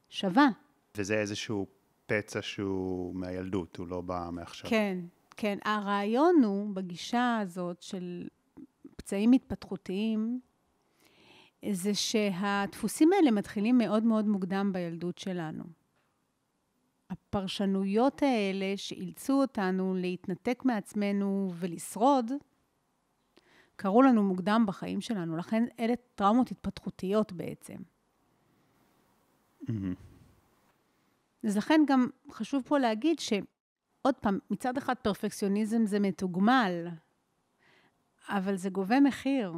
[0.09, 0.47] שווה.
[0.97, 1.65] וזה איזשהו
[2.05, 4.69] פצע שהוא מהילדות, הוא לא בא מעכשיו.
[4.69, 4.97] כן,
[5.37, 5.57] כן.
[5.65, 8.27] הרעיון הוא, בגישה הזאת של
[8.95, 10.39] פצעים התפתחותיים,
[11.71, 15.63] זה שהדפוסים האלה מתחילים מאוד מאוד מוקדם בילדות שלנו.
[17.09, 22.31] הפרשנויות האלה שאילצו אותנו להתנתק מעצמנו ולשרוד,
[23.81, 27.75] קרו לנו מוקדם בחיים שלנו, לכן אלה טראומות התפתחותיות בעצם.
[29.63, 29.71] Mm-hmm.
[31.43, 36.87] אז לכן גם חשוב פה להגיד שעוד פעם, מצד אחד פרפקציוניזם זה מתוגמל,
[38.29, 39.53] אבל זה גובה מחיר.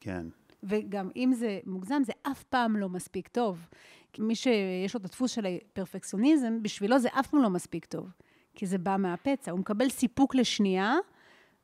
[0.00, 0.26] כן.
[0.62, 3.68] וגם אם זה מוגזם, זה אף פעם לא מספיק טוב.
[4.12, 8.12] כי מי שיש לו את הדפוס של הפרפקציוניזם, בשבילו זה אף פעם לא מספיק טוב.
[8.54, 9.50] כי זה בא מהפצע.
[9.50, 10.94] הוא מקבל סיפוק לשנייה,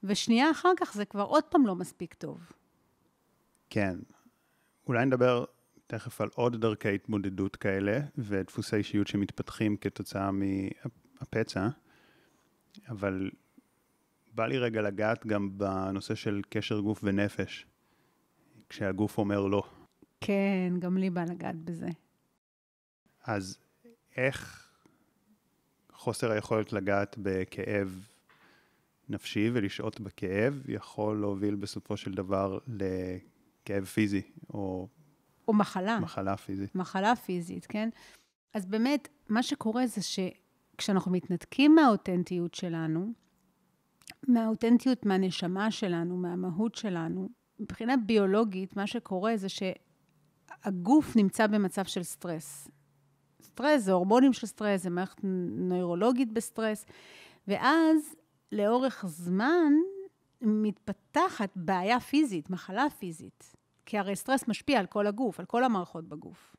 [0.03, 2.53] ושנייה אחר כך זה כבר עוד פעם לא מספיק טוב.
[3.71, 3.99] כן.
[4.87, 5.45] אולי נדבר
[5.87, 11.69] תכף על עוד דרכי התמודדות כאלה, ודפוסי אישיות שמתפתחים כתוצאה מהפצע,
[12.89, 13.31] אבל
[14.35, 17.67] בא לי רגע לגעת גם בנושא של קשר גוף ונפש,
[18.69, 19.63] כשהגוף אומר לא.
[20.21, 21.89] כן, גם לי בא לגעת בזה.
[23.25, 23.59] אז
[24.17, 24.71] איך
[25.93, 28.10] חוסר היכולת לגעת בכאב
[29.11, 34.23] נפשי ולשהות בכאב יכול להוביל בסופו של דבר לכאב פיזי,
[34.55, 34.88] או...
[35.49, 36.01] או מחלה.
[36.01, 36.75] מחלה פיזית.
[36.75, 37.88] מחלה פיזית, כן?
[38.55, 43.12] אז באמת, מה שקורה זה שכשאנחנו מתנתקים מהאותנטיות שלנו,
[44.29, 47.29] מהאותנטיות מהנשמה שלנו, מהמהות שלנו,
[47.61, 52.68] מבחינה ביולוגית, מה שקורה זה שהגוף נמצא במצב של סטרס.
[53.42, 55.18] סטרס זה הורמונים של סטרס, זה מערכת
[55.53, 56.87] נוירולוגית בסטרס,
[57.49, 58.14] ואז
[58.53, 59.73] לאורך זמן
[60.41, 63.57] מתפתחת בעיה פיזית, מחלה פיזית.
[63.87, 66.57] כי הרי סטרס משפיע על כל הגוף, על כל המערכות בגוף.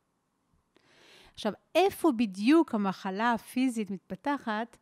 [1.34, 4.78] עכשיו, איפה בדיוק המחלה הפיזית מתפתחת?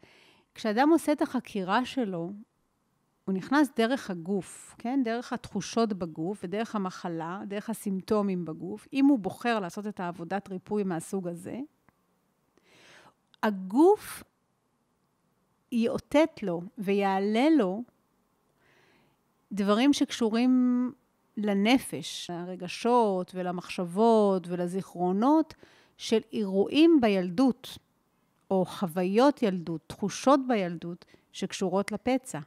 [0.56, 2.32] כשאדם עושה את החקירה שלו,
[3.26, 5.02] הוא נכנס דרך הגוף, כן?
[5.04, 8.88] דרך התחושות בגוף ודרך המחלה, דרך הסימפטומים בגוף.
[8.93, 11.60] אם הוא בוחר לעשות את העבודת ריפוי מהסוג הזה,
[13.43, 14.24] הגוף
[15.71, 17.84] יאותת לו ויעלה לו
[19.51, 20.91] דברים שקשורים
[21.38, 25.53] לנפש, לרגשות ולמחשבות ולזיכרונות
[25.97, 27.77] של אירועים בילדות,
[28.51, 32.39] או חוויות ילדות, תחושות בילדות שקשורות לפצע.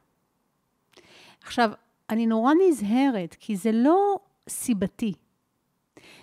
[1.42, 1.70] עכשיו,
[2.10, 4.16] אני נורא נזהרת, כי זה לא
[4.48, 5.12] סיבתי.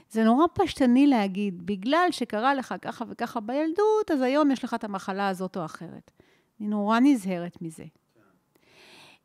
[0.10, 4.84] זה נורא פשטני להגיד, בגלל שקרה לך ככה וככה בילדות, אז היום יש לך את
[4.84, 6.12] המחלה הזאת או אחרת.
[6.60, 7.86] אני נורא נזהרת מזה.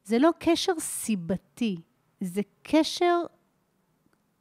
[0.04, 1.76] זה לא קשר סיבתי,
[2.20, 3.20] זה קשר,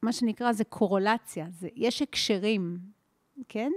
[0.02, 2.78] מה שנקרא, זה קורולציה, זה, יש הקשרים,
[3.50, 3.72] כן?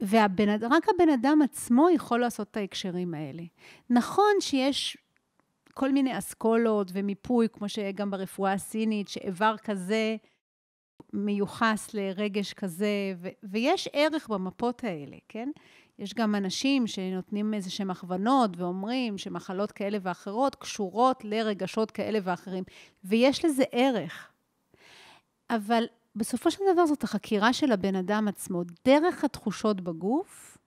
[0.00, 3.42] ורק הבן אדם עצמו יכול לעשות את ההקשרים האלה.
[3.90, 4.96] נכון שיש
[5.74, 10.16] כל מיני אסכולות ומיפוי, כמו שגם ברפואה הסינית, שאיבר כזה
[11.12, 15.48] מיוחס לרגש כזה, ו- ויש ערך במפות האלה, כן?
[15.98, 22.64] יש גם אנשים שנותנים איזה שהם הכוונות ואומרים שמחלות כאלה ואחרות קשורות לרגשות כאלה ואחרים,
[23.04, 24.30] ויש לזה ערך.
[25.50, 25.84] אבל
[26.16, 28.62] בסופו של דבר זאת החקירה של הבן אדם עצמו.
[28.84, 30.58] דרך התחושות בגוף,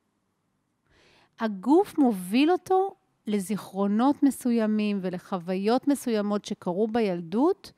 [1.39, 2.95] הגוף מוביל אותו
[3.27, 7.71] לזיכרונות מסוימים ולחוויות מסוימות שקרו בילדות,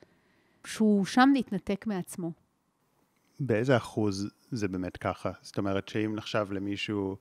[0.66, 2.32] שהוא שם להתנתק מעצמו.
[3.40, 5.30] באיזה אחוז זה באמת ככה?
[5.42, 7.16] זאת אומרת שאם נחשב למישהו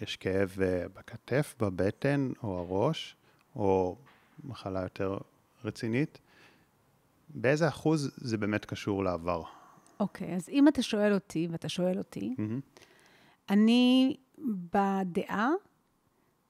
[0.00, 3.16] יש כאב אה, בכתף, בבטן או הראש,
[3.56, 3.96] או
[4.44, 5.18] מחלה יותר
[5.64, 6.20] רצינית,
[7.28, 9.42] באיזה אחוז זה באמת קשור לעבר?
[10.00, 12.82] אוקיי, okay, אז אם אתה שואל אותי, ואתה שואל אותי, mm-hmm.
[13.50, 14.16] אני
[14.72, 15.50] בדעה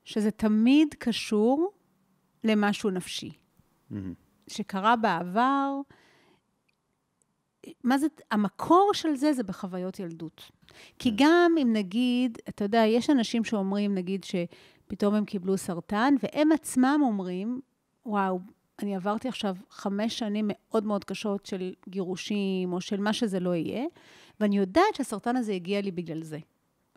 [0.05, 1.73] שזה תמיד קשור
[2.45, 3.31] למשהו נפשי.
[3.31, 3.95] Mm-hmm.
[4.49, 5.81] שקרה בעבר,
[7.85, 10.51] מה זה, המקור של זה זה בחוויות ילדות.
[10.99, 11.17] כי כן.
[11.19, 17.01] גם אם נגיד, אתה יודע, יש אנשים שאומרים, נגיד, שפתאום הם קיבלו סרטן, והם עצמם
[17.03, 17.61] אומרים,
[18.07, 18.41] וואו,
[18.83, 23.55] אני עברתי עכשיו חמש שנים מאוד מאוד קשות של גירושים, או של מה שזה לא
[23.55, 23.85] יהיה,
[24.41, 26.39] ואני יודעת שהסרטן הזה הגיע לי בגלל זה,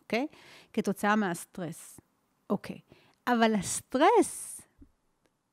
[0.02, 0.28] אוקיי?
[0.74, 2.00] כתוצאה מהסטרס.
[2.50, 2.80] אוקיי.
[3.28, 4.62] אבל הסטרס,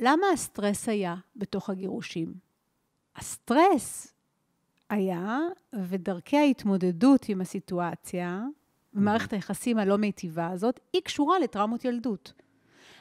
[0.01, 2.35] למה הסטרס היה בתוך הגירושים?
[3.17, 4.14] הסטרס
[4.95, 5.39] היה,
[5.89, 8.43] ודרכי ההתמודדות עם הסיטואציה,
[8.93, 12.33] במערכת היחסים הלא מיטיבה הזאת, היא קשורה לטראומות ילדות.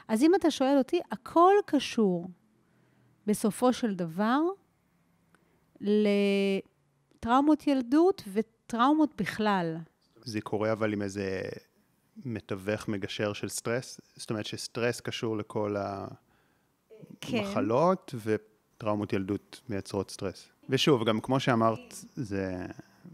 [0.08, 2.28] אז אם אתה שואל אותי, הכל קשור
[3.28, 4.40] בסופו של דבר
[5.82, 9.78] לטראומות ילדות וטראומות בכלל.
[10.26, 11.42] זה קורה אבל עם איזה
[12.26, 14.02] מתווך מגשר של סטרס?
[14.16, 15.76] זאת אומרת שסטרס קשור לכל
[17.22, 18.38] המחלות, כן.
[18.78, 20.53] וטראומות ילדות מייצרות סטרס.
[20.70, 22.66] ושוב, גם כמו שאמרת, זה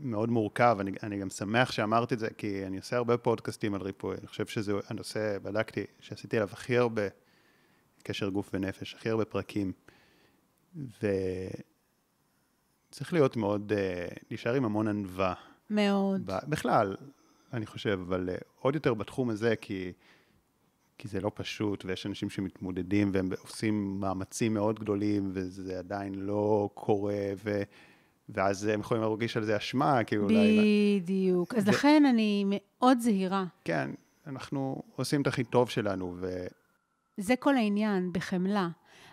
[0.02, 3.82] מאוד מורכב, אני, אני גם שמח שאמרת את זה, כי אני עושה הרבה פודקאסטים על
[3.82, 7.02] ריפוי, אני חושב שזה הנושא, בדקתי, שעשיתי עליו הכי הרבה
[8.04, 9.72] קשר גוף ונפש, הכי הרבה פרקים,
[12.90, 13.76] וצריך להיות מאוד, uh,
[14.30, 15.34] להישאר עם המון ענווה.
[15.70, 16.22] מאוד.
[16.26, 16.96] בכלל,
[17.54, 19.94] אני חושב, אבל uh, עוד יותר בתחום הזה, כי...
[21.00, 26.70] כי זה לא פשוט, ויש אנשים שמתמודדים והם עושים מאמצים מאוד גדולים, וזה עדיין לא
[26.74, 27.62] קורה, ו...
[28.30, 31.02] ואז הם יכולים להרגיש על זה אשמה, כי אולי...
[31.02, 31.56] בדיוק.
[31.56, 31.70] אז ו...
[31.70, 33.46] לכן אני מאוד זהירה.
[33.64, 33.92] כן,
[34.28, 36.48] אנחנו עושים את הכי טוב שלנו, ו...
[37.18, 38.70] זה כל העניין, בחמלה.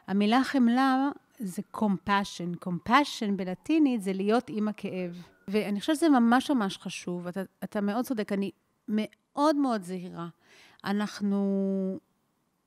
[0.07, 2.67] המילה חמלה זה compassion.
[2.67, 5.23] compassion בלטינית זה להיות עם הכאב.
[5.49, 7.27] ואני חושבת שזה ממש ממש חשוב.
[7.27, 8.51] אתה, אתה מאוד צודק, אני
[8.89, 10.29] מאוד מאוד זהירה.
[10.85, 11.99] אנחנו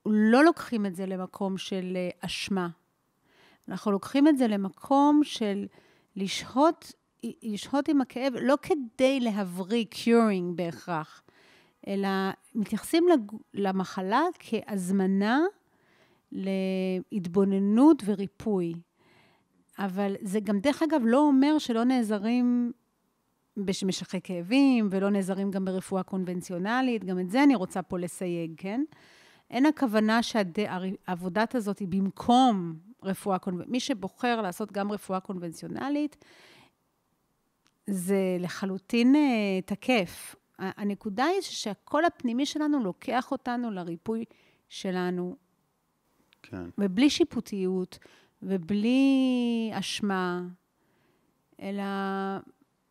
[0.06, 2.70] לא לוקחים את זה למקום של אה, אשמה.
[3.68, 5.66] אנחנו לוקחים את זה למקום של
[6.16, 6.94] לשהות,
[7.24, 11.24] לשהות עם הכאב, לא כדי להבריא curing בהכרח,
[11.88, 12.08] אלא
[12.56, 13.06] מתייחסים
[13.54, 15.40] למחלה כהזמנה
[16.32, 18.74] להתבוננות וריפוי.
[19.80, 22.72] אבל זה גם, דרך אגב, לא אומר שלא נעזרים
[23.66, 28.84] במשכי כאבים, ולא נעזרים גם ברפואה קונבנציונלית, גם את זה אני רוצה פה לסייג, כן?
[29.50, 33.72] אין הכוונה שהעבודת הזאת היא במקום רפואה קונבנציונלית.
[33.72, 36.26] מי שבוחר לעשות גם רפואה קונבנציונלית,
[37.88, 40.36] זה לחלוטין uh, תקף.
[40.60, 44.26] הנקודה היא שהקול הפנימי שלנו לוקח אותנו לריפוי
[44.70, 45.36] שלנו.
[46.44, 46.64] כן.
[46.78, 48.00] ובלי שיפוטיות,
[48.42, 50.42] ובלי אשמה,
[51.62, 51.84] אלא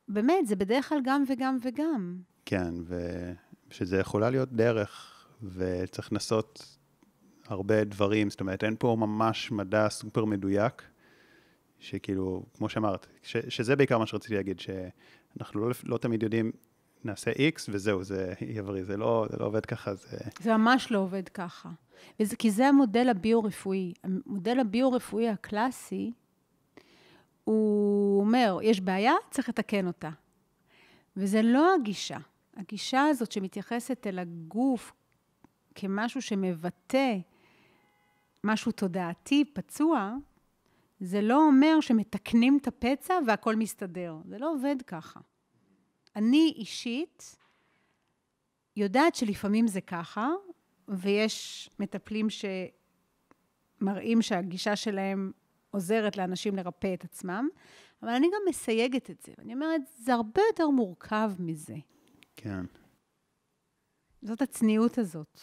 [0.08, 2.18] באמת, זה בדרך כלל גם וגם וגם.
[2.44, 2.74] כן,
[3.70, 6.78] ושזה יכולה להיות דרך, וצריך לנסות
[7.46, 10.82] הרבה דברים, זאת אומרת, אין פה ממש מדע סופר מדויק,
[11.78, 16.52] שכאילו, כמו שאמרת, ש, שזה בעיקר מה שרציתי להגיד, שאנחנו לא, לא תמיד יודעים,
[17.04, 20.18] נעשה X וזהו, זה יבריא, זה לא, זה לא עובד ככה, זה...
[20.40, 21.70] זה ממש לא עובד ככה.
[22.20, 23.92] וזה, כי זה המודל הביו-רפואי.
[24.04, 26.12] המודל הביו-רפואי הקלאסי,
[27.48, 30.10] הוא אומר, יש בעיה, צריך לתקן אותה.
[31.16, 32.18] וזה לא הגישה.
[32.56, 34.92] הגישה הזאת שמתייחסת אל הגוף
[35.74, 37.16] כמשהו שמבטא
[38.44, 40.14] משהו תודעתי, פצוע,
[41.00, 44.16] זה לא אומר שמתקנים את הפצע והכל מסתדר.
[44.24, 45.20] זה לא עובד ככה.
[46.16, 47.36] אני אישית
[48.76, 50.28] יודעת שלפעמים זה ככה,
[50.88, 52.26] ויש מטפלים
[53.80, 55.32] שמראים שהגישה שלהם
[55.70, 57.48] עוזרת לאנשים לרפא את עצמם,
[58.02, 59.32] אבל אני גם מסייגת את זה.
[59.38, 61.76] אני אומרת, זה הרבה יותר מורכב מזה.
[62.36, 62.64] כן.
[64.22, 65.40] זאת הצניעות הזאת.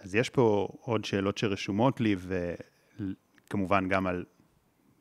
[0.00, 2.16] אז יש פה עוד שאלות שרשומות לי,
[3.46, 4.24] וכמובן גם על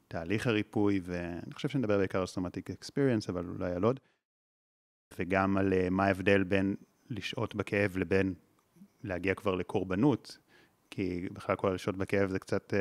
[0.08, 4.00] תהליך הריפוי, ואני חושב שנדבר בעיקר על סומטיק אקספיריאנס, אבל אולי על עוד,
[5.20, 6.76] וגם על uh, מה ההבדל בין
[7.10, 8.34] לשהות בכאב לבין
[9.04, 10.38] להגיע כבר לקורבנות,
[10.90, 12.76] כי בכלל כל הלשהות בכאב זה קצת uh,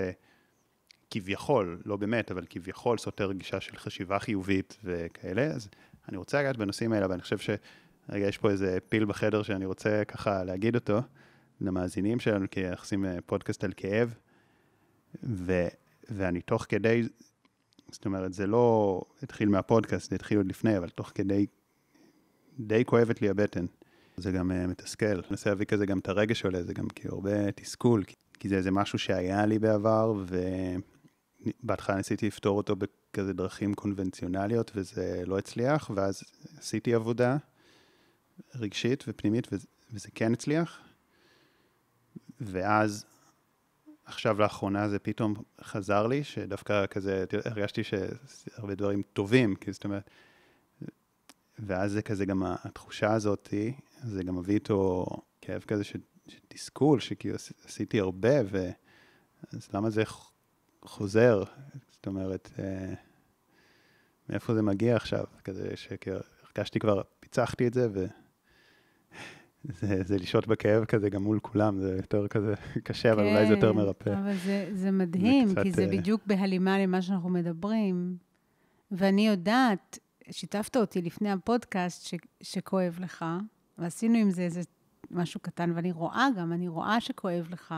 [1.11, 5.69] כביכול, לא באמת, אבל כביכול סותר גישה של חשיבה חיובית וכאלה, אז
[6.09, 10.05] אני רוצה לגעת בנושאים האלה, ואני חושב שרגע יש פה איזה פיל בחדר שאני רוצה
[10.05, 11.01] ככה להגיד אותו.
[11.61, 14.15] למאזינים שלנו, כי אנחנו עושים אה, פודקאסט על כאב,
[15.23, 15.67] ו,
[16.11, 17.03] ואני תוך כדי,
[17.91, 21.47] זאת אומרת, זה לא התחיל מהפודקאסט, זה התחיל עוד לפני, אבל תוך כדי,
[22.59, 23.67] די כואבת לי הבטן.
[24.17, 25.07] זה גם uh, מתסכל.
[25.07, 28.05] אני מנסה להביא כזה גם את הרגש שעולה, זה גם כאילו הרבה תסכול,
[28.41, 30.25] כי, זה איזה משהו שהיה לי בעבר,
[31.47, 36.23] ובהתחלה ניסיתי לפתור אותו בכזה דרכים קונבנציונליות, וזה לא הצליח, ואז
[36.59, 37.37] עשיתי עבודה
[38.55, 39.49] רגשית ופנימית,
[39.93, 40.81] וזה כן הצליח,
[42.41, 43.05] ואז,
[44.05, 50.11] עכשיו לאחרונה זה פתאום חזר לי, שדווקא כזה, הרגשתי שהרבה דברים טובים, כי זאת אומרת,
[51.59, 53.55] ואז זה כזה גם התחושה הזאת,
[54.03, 55.07] זה גם מביא איתו
[55.41, 56.01] כאב כזה של,
[56.49, 58.71] תסכול, שכאילו עשיתי הרבה, ו...
[59.53, 60.03] אז למה זה
[60.85, 61.43] חוזר?
[61.91, 62.95] זאת אומרת, אה,
[64.29, 65.25] מאיפה זה מגיע עכשיו?
[65.45, 68.07] כזה שהרגשתי כבר, פיצחתי את זה, ו...
[69.81, 73.47] זה, זה לשהות בכאב כזה גם מול כולם, זה יותר כזה קשה, כן, אבל אולי
[73.47, 74.11] זה יותר כן, מרפא.
[74.11, 75.89] אבל זה, זה מדהים, זה קצת, כי זה uh...
[75.89, 78.17] בדיוק בהלימה למה שאנחנו מדברים.
[78.91, 79.99] ואני יודעת,
[80.31, 83.25] שיתפת אותי לפני הפודקאסט ש, שכואב לך,
[83.79, 84.61] ועשינו עם זה איזה
[85.11, 87.75] משהו קטן, ואני רואה גם, אני רואה שכואב לך,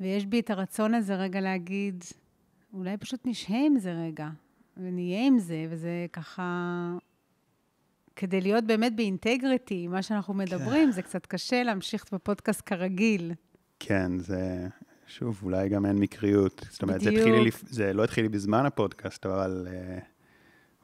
[0.00, 2.04] ויש בי את הרצון הזה רגע להגיד,
[2.72, 4.28] אולי פשוט נשהה עם זה רגע,
[4.76, 6.96] ונהיה עם זה, וזה ככה
[8.16, 10.92] כדי להיות באמת באינטגריטי, מה שאנחנו מדברים, כן.
[10.92, 13.32] זה קצת קשה להמשיך בפודקאסט כרגיל.
[13.78, 14.68] כן, זה,
[15.06, 16.66] שוב, אולי גם אין מקריות.
[16.70, 19.98] זאת אומרת, זה, לי, זה לא התחיל לי בזמן הפודקאסט, אבל אה,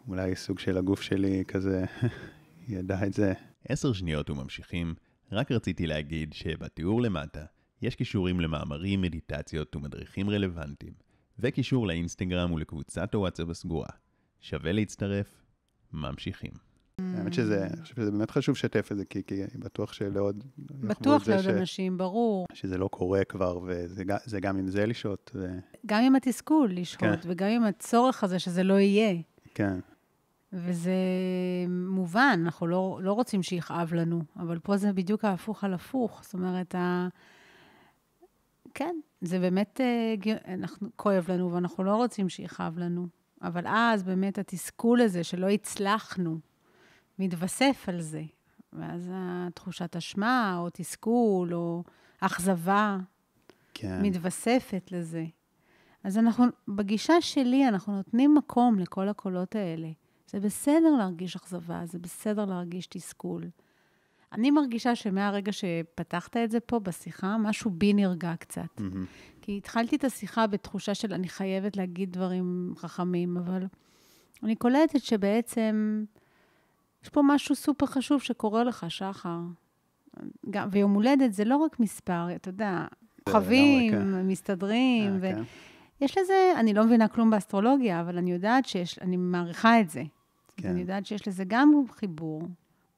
[0.09, 1.85] אולי סוג של הגוף שלי כזה
[2.69, 3.33] ידע את זה.
[3.69, 4.95] עשר שניות וממשיכים.
[5.33, 7.45] רק רציתי להגיד שבתיאור למטה
[7.83, 10.93] יש קישורים למאמרים, מדיטציות ומדריכים רלוונטיים,
[11.39, 13.89] וקישור לאינסטגרם ולקבוצת הוואטסאפ הסגורה.
[14.41, 15.43] שווה להצטרף,
[15.93, 16.51] ממשיכים.
[16.99, 20.45] האמת שזה, אני חושב שזה באמת חשוב לשתף את זה, כי, כי אני בטוח שלעוד...
[20.59, 22.47] בטוח לעוד אנשים, ברור.
[22.53, 25.31] שזה לא קורה כבר, וזה גם עם זה לשהות.
[25.35, 25.59] ו...
[25.87, 27.29] גם עם התסכול לשהות, כן.
[27.29, 29.15] וגם עם הצורך הזה שזה לא יהיה.
[29.55, 29.79] כן.
[30.53, 30.95] וזה
[31.69, 36.21] מובן, אנחנו לא, לא רוצים שיכאב לנו, אבל פה זה בדיוק ההפוך על הפוך.
[36.25, 37.09] זאת אומרת, ה...
[38.79, 40.15] כן, זה באמת, אה,
[40.55, 43.07] אנחנו, כואב לנו ואנחנו לא רוצים שיכאב לנו.
[43.43, 46.39] אבל אז באמת התסכול הזה שלא הצלחנו,
[47.19, 48.23] מתווסף על זה.
[48.73, 51.83] ואז התחושת אשמה, או תסכול, או
[52.21, 52.99] אכזבה,
[53.75, 54.03] כן.
[54.03, 55.25] מתווספת לזה.
[56.05, 59.89] אז אנחנו, בגישה שלי, אנחנו נותנים מקום לכל הקולות האלה.
[60.31, 63.45] זה בסדר להרגיש אכזבה, זה בסדר להרגיש תסכול.
[64.37, 68.81] אני מרגישה שמהרגע שפתחת את זה פה בשיחה, משהו בי נרגע קצת.
[68.81, 69.05] מהמם.
[69.43, 73.67] כי התחלתי את השיחה בתחושה של אני חייבת להגיד דברים חכמים, אבל
[74.43, 76.05] אני קולטת שבעצם
[77.03, 79.39] יש פה משהו סופר חשוב שקורה לך, שחר.
[80.51, 82.85] גם, ויום הולדת זה לא רק מספר, אתה יודע,
[83.25, 85.37] כוכבים, לגמרי, מסתדרים, אה, ו...
[85.37, 85.43] כן.
[86.01, 90.03] יש לזה, אני לא מבינה כלום באסטרולוגיה, אבל אני יודעת שיש, אני מעריכה את זה.
[90.57, 90.69] כן.
[90.69, 92.43] אני יודעת שיש לזה גם חיבור.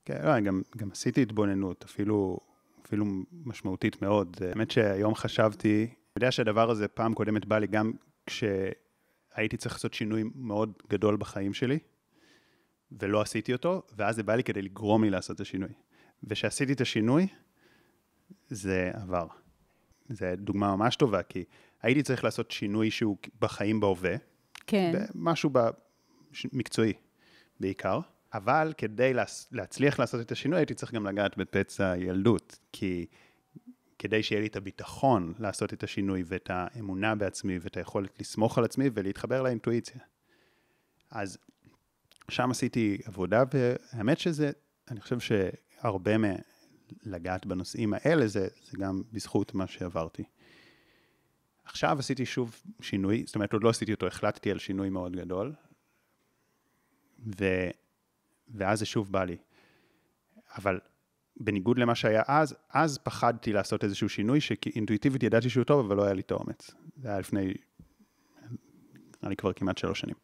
[0.09, 2.39] כן, לא, אני גם, גם עשיתי התבוננות, אפילו,
[2.87, 3.05] אפילו
[3.45, 4.37] משמעותית מאוד.
[4.49, 7.93] האמת שהיום חשבתי, אני יודע שהדבר הזה פעם קודמת בא לי גם
[8.27, 11.79] כשהייתי צריך לעשות שינוי מאוד גדול בחיים שלי,
[12.93, 15.71] ולא עשיתי אותו, ואז זה בא לי כדי לגרום לי לעשות את השינוי.
[16.25, 17.27] וכשעשיתי את השינוי,
[18.49, 19.27] זה עבר.
[20.09, 21.45] זו דוגמה ממש טובה, כי
[21.83, 24.17] הייתי צריך לעשות שינוי שהוא בחיים בהווה,
[24.67, 25.51] כן, משהו
[26.53, 26.93] מקצועי
[27.61, 28.01] בעיקר,
[28.35, 29.13] אבל כדי
[29.53, 33.07] להצליח לעשות את השינוי, הייתי צריך גם לגעת בפצע ילדות, כי
[33.99, 38.65] כדי שיהיה לי את הביטחון לעשות את השינוי ואת האמונה בעצמי ואת היכולת לסמוך על
[38.65, 40.01] עצמי ולהתחבר לאינטואיציה.
[41.11, 41.39] אז
[42.31, 44.51] שם עשיתי עבודה, והאמת שזה,
[44.91, 46.13] אני חושב שהרבה
[47.07, 50.25] מלגעת בנושאים האלה, זה, זה גם בזכות מה שעברתי.
[51.65, 55.55] עכשיו עשיתי שוב שינוי, זאת אומרת, עוד לא עשיתי אותו, החלטתי על שינוי מאוד גדול,
[57.41, 57.45] ו...
[58.55, 59.37] ואז זה שוב בא לי.
[60.59, 60.81] אבל
[61.41, 66.05] בניגוד למה שהיה אז, אז פחדתי לעשות איזשהו שינוי שאינטואיטיבית ידעתי שהוא טוב, אבל לא
[66.05, 66.71] היה לי את האומץ.
[66.97, 67.45] זה היה לפני,
[69.23, 70.15] נראה לי כבר כמעט שלוש שנים.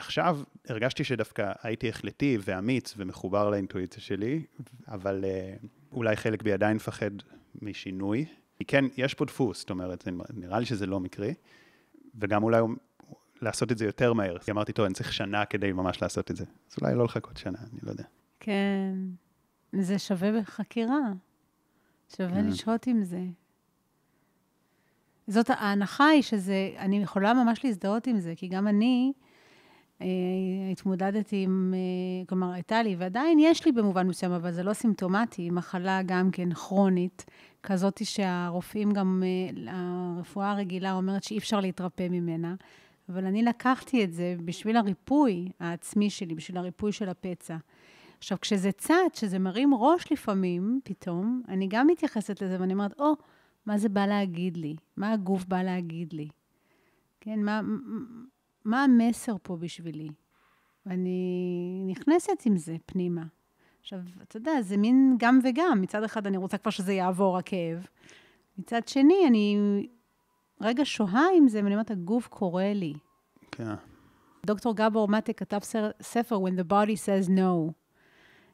[0.00, 4.42] ועכשיו הרגשתי שדווקא הייתי החלטי ואמיץ ומחובר לאינטואיציה שלי,
[4.88, 7.10] אבל uh, אולי חלק בי עדיין מפחד
[7.62, 8.26] משינוי.
[8.56, 11.34] כי כן, יש פה דפוס, זאת אומרת, נראה לי שזה לא מקרי,
[12.14, 12.60] וגם אולי
[13.42, 14.38] לעשות את זה יותר מהר.
[14.38, 16.44] כי אמרתי, טוב, אני צריך שנה כדי ממש לעשות את זה.
[16.44, 18.04] אז אולי לא לחכות שנה, אני לא יודע.
[18.40, 18.94] כן.
[19.72, 21.12] זה שווה בחקירה.
[22.16, 22.46] שווה כן.
[22.46, 23.20] לשהות עם זה.
[25.26, 29.12] זאת ההנחה היא שזה, אני יכולה ממש להזדהות עם זה, כי גם אני
[30.02, 30.06] אה,
[30.72, 35.50] התמודדתי עם, אה, כלומר, הייתה לי, ועדיין יש לי במובן מסוים, אבל זה לא סימפטומטי,
[35.50, 37.24] מחלה גם כן כרונית,
[37.62, 42.54] כזאת שהרופאים גם, אה, הרפואה הרגילה אומרת שאי אפשר להתרפא ממנה,
[43.08, 47.56] אבל אני לקחתי את זה בשביל הריפוי העצמי שלי, בשביל הריפוי של הפצע.
[48.18, 53.12] עכשיו, כשזה צץ, כשזה מרים ראש לפעמים, פתאום, אני גם מתייחסת לזה ואני אומרת, או,
[53.66, 54.76] מה זה בא להגיד לי?
[54.96, 56.28] מה הגוף בא להגיד לי?
[57.20, 57.60] כן, מה,
[58.64, 60.08] מה המסר פה בשבילי?
[60.86, 63.24] ואני נכנסת עם זה פנימה.
[63.80, 65.78] עכשיו, אתה יודע, זה מין גם וגם.
[65.80, 67.86] מצד אחד אני רוצה כבר שזה יעבור, הכאב.
[68.58, 69.56] מצד שני, אני
[70.60, 72.94] רגע שוהה עם זה, ואני אומרת, הגוף קורא לי.
[73.50, 73.74] כן.
[74.46, 75.58] דוקטור גבור מטה כתב
[76.02, 77.72] ספר When the body says no.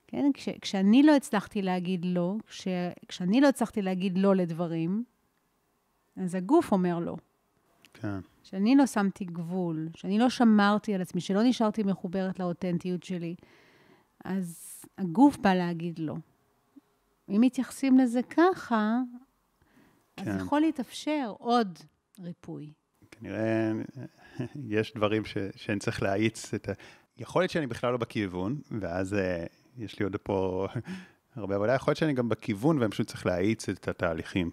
[0.06, 0.30] כן?
[0.34, 2.68] כש, כשאני לא הצלחתי להגיד לא, כש,
[3.08, 5.04] כשאני לא הצלחתי להגיד לא לדברים,
[6.16, 7.16] אז הגוף אומר לא.
[7.94, 8.18] כן.
[8.42, 13.34] שאני לא שמתי גבול, שאני לא שמרתי על עצמי, שלא נשארתי מחוברת לאותנטיות שלי,
[14.24, 16.14] אז הגוף בא להגיד לא.
[17.28, 18.98] אם מתייחסים לזה ככה,
[20.16, 20.36] אז כן.
[20.36, 21.78] יכול להתאפשר עוד
[22.20, 22.72] ריפוי.
[23.10, 23.72] כנראה
[24.76, 26.72] יש דברים ש, שאני צריך להאיץ את ה...
[27.18, 29.16] יכול להיות שאני בכלל לא בכיוון, ואז uh,
[29.76, 30.66] יש לי עוד פה
[31.34, 34.50] הרבה עבודה, יכול להיות שאני גם בכיוון, ואני פשוט צריך להאיץ את התהליכים.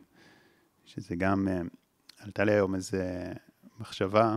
[0.86, 1.76] שזה גם, uh,
[2.20, 3.34] עלתה לי היום איזה
[3.80, 4.36] מחשבה,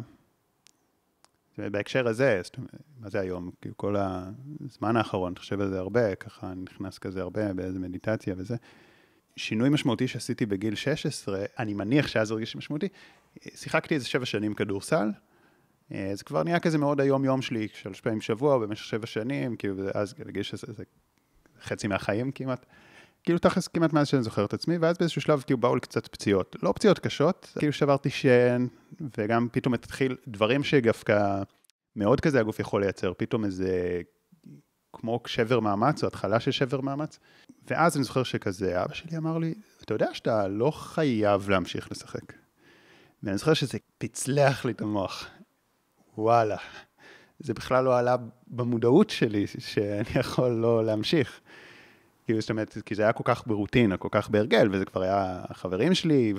[1.58, 2.70] בהקשר הזה, זאת אומרת,
[3.00, 3.50] מה זה היום?
[3.60, 8.34] כאילו כל הזמן האחרון, אני חושב על זה הרבה, ככה נכנס כזה הרבה באיזה מדיטציה
[8.38, 8.56] וזה.
[9.36, 12.88] שינוי משמעותי שעשיתי בגיל 16, אני מניח שאז הרגיש משמעותי,
[13.54, 15.10] שיחקתי איזה שבע שנים כדורסל,
[15.92, 19.74] אה, זה כבר נהיה כזה מאוד היום-יום שלי, שלוש פעמים בשבוע במשך שבע שנים, כאילו,
[19.94, 20.84] אז בגיל 16 זה
[21.62, 22.66] חצי מהחיים כמעט.
[23.24, 26.06] כאילו תכלס כמעט מאז שאני זוכר את עצמי, ואז באיזשהו שלב כאילו באו לי קצת
[26.06, 26.56] פציעות.
[26.62, 28.66] לא פציעות קשות, כאילו שברתי שן,
[29.18, 31.42] וגם פתאום התחיל דברים שדווקא
[31.96, 34.00] מאוד כזה הגוף יכול לייצר, פתאום איזה
[35.00, 37.18] כמו שבר מאמץ, או התחלה של שבר מאמץ.
[37.68, 42.32] ואז אני זוכר שכזה, אבא שלי אמר לי, אתה יודע שאתה לא חייב להמשיך לשחק.
[43.22, 45.26] ואני זוכר שזה פצלח לי את המוח.
[46.18, 46.56] וואלה,
[47.38, 48.16] זה בכלל לא עלה
[48.46, 51.40] במודעות שלי שאני יכול לא להמשיך.
[52.24, 55.42] כאילו, זאת אומרת, כי זה היה כל כך ברוטינה, כל כך בהרגל, וזה כבר היה
[55.48, 56.34] החברים שלי,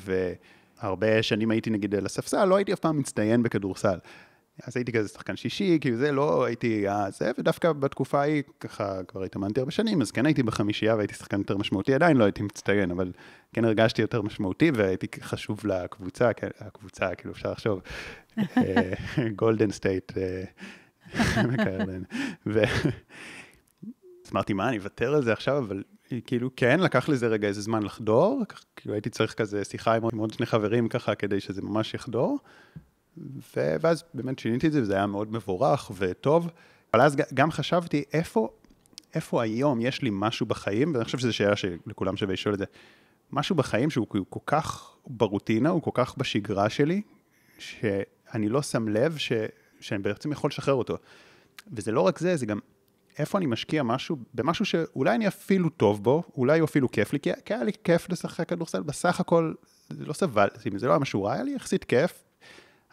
[0.82, 3.98] והרבה שנים הייתי נגיד על הספסל, לא הייתי אף פעם מצטיין בכדורסל.
[4.64, 9.24] אז הייתי כזה שחקן שישי, כאילו זה, לא הייתי זה, ודווקא בתקופה ההיא, ככה כבר
[9.24, 12.92] התאמנתי הרבה שנים, אז כן הייתי בחמישייה והייתי שחקן יותר משמעותי, עדיין לא הייתי מצטיין,
[12.92, 13.12] אבל
[13.54, 17.82] כן הרגשתי יותר משמעותי והייתי חשוב לקבוצה, כן, הקבוצה, כאילו אפשר לחשוב,
[19.36, 20.12] Golden State,
[24.26, 25.84] אז אמרתי, מה, אני אוותר על זה עכשיו, אבל
[26.26, 28.42] כאילו, כן, לקח לזה רגע איזה זמן לחדור,
[28.76, 32.40] כאילו הייתי צריך כזה שיחה עם עוד שני חברים ככה, כדי שזה ממש יחדור.
[33.56, 36.50] ואז באמת שיניתי את זה, וזה היה מאוד מבורך וטוב.
[36.94, 38.50] אבל אז גם חשבתי, איפה,
[39.16, 42.66] איפה היום יש לי משהו בחיים, ואני חושב שזו שאלה שלכולם שווה לשאול את זה,
[43.32, 47.02] משהו בחיים שהוא כל כך ברוטינה, הוא כל כך בשגרה שלי,
[47.60, 49.32] שאני לא שם לב ש,
[49.80, 50.98] שאני בעצם יכול לשחרר אותו.
[51.72, 52.60] וזה לא רק זה, זה גם
[53.20, 57.20] איפה אני משקיע משהו, במשהו שאולי אני אפילו טוב בו, אולי הוא אפילו כיף לי,
[57.20, 59.54] כי היה לי כיף לשחק כדורסל, בסך הכל,
[59.90, 62.25] זה לא סבל, זה לא היה משהו רע, היה לי יחסית כיף,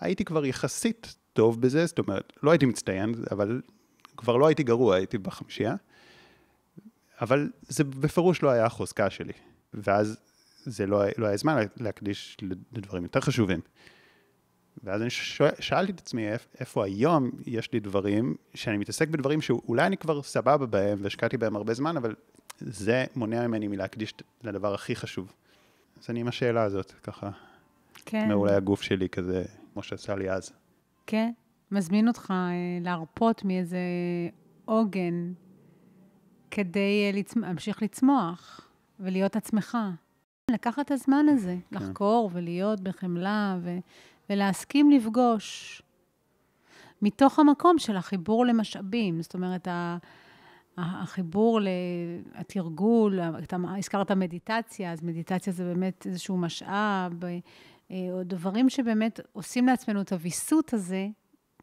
[0.02, 3.60] הייתי כבר יחסית טוב בזה, זאת אומרת, לא הייתי מצטיין, אבל
[4.16, 5.74] כבר לא הייתי גרוע, הייתי בחמישייה.
[7.20, 9.32] אבל זה בפירוש לא היה החוזקה שלי.
[9.74, 10.18] ואז
[10.64, 12.36] זה לא, לא היה זמן להקדיש
[12.72, 13.60] לדברים יותר חשובים.
[14.84, 16.26] ואז אני שואל, שאלתי את עצמי,
[16.60, 21.56] איפה היום יש לי דברים, שאני מתעסק בדברים שאולי אני כבר סבבה בהם והשקעתי בהם
[21.56, 22.14] הרבה זמן, אבל
[22.60, 25.32] זה מונע ממני מלהקדיש לדבר הכי חשוב.
[26.00, 27.30] אז אני עם השאלה הזאת, ככה.
[28.04, 28.28] כן.
[28.28, 30.52] מאולי הגוף שלי כזה כמו שעשה לי אז.
[31.06, 31.32] כן,
[31.70, 33.78] מזמין אותך אה, להרפות מאיזה
[34.64, 35.32] עוגן
[36.50, 37.40] כדי אה.
[37.40, 38.68] להמשיך לצמוח
[39.00, 39.78] ולהיות עצמך.
[40.50, 41.76] לקחת את הזמן הזה, כן.
[41.76, 43.78] לחקור ולהיות בחמלה ו...
[44.30, 45.82] ולהסכים לפגוש.
[47.02, 49.68] מתוך המקום של החיבור למשאבים, זאת אומרת,
[50.78, 57.12] החיבור לתרגול, אתה הזכרת מדיטציה, אז מדיטציה זה באמת איזשהו משאב,
[57.92, 61.08] או דברים שבאמת עושים לעצמנו את הוויסות הזה,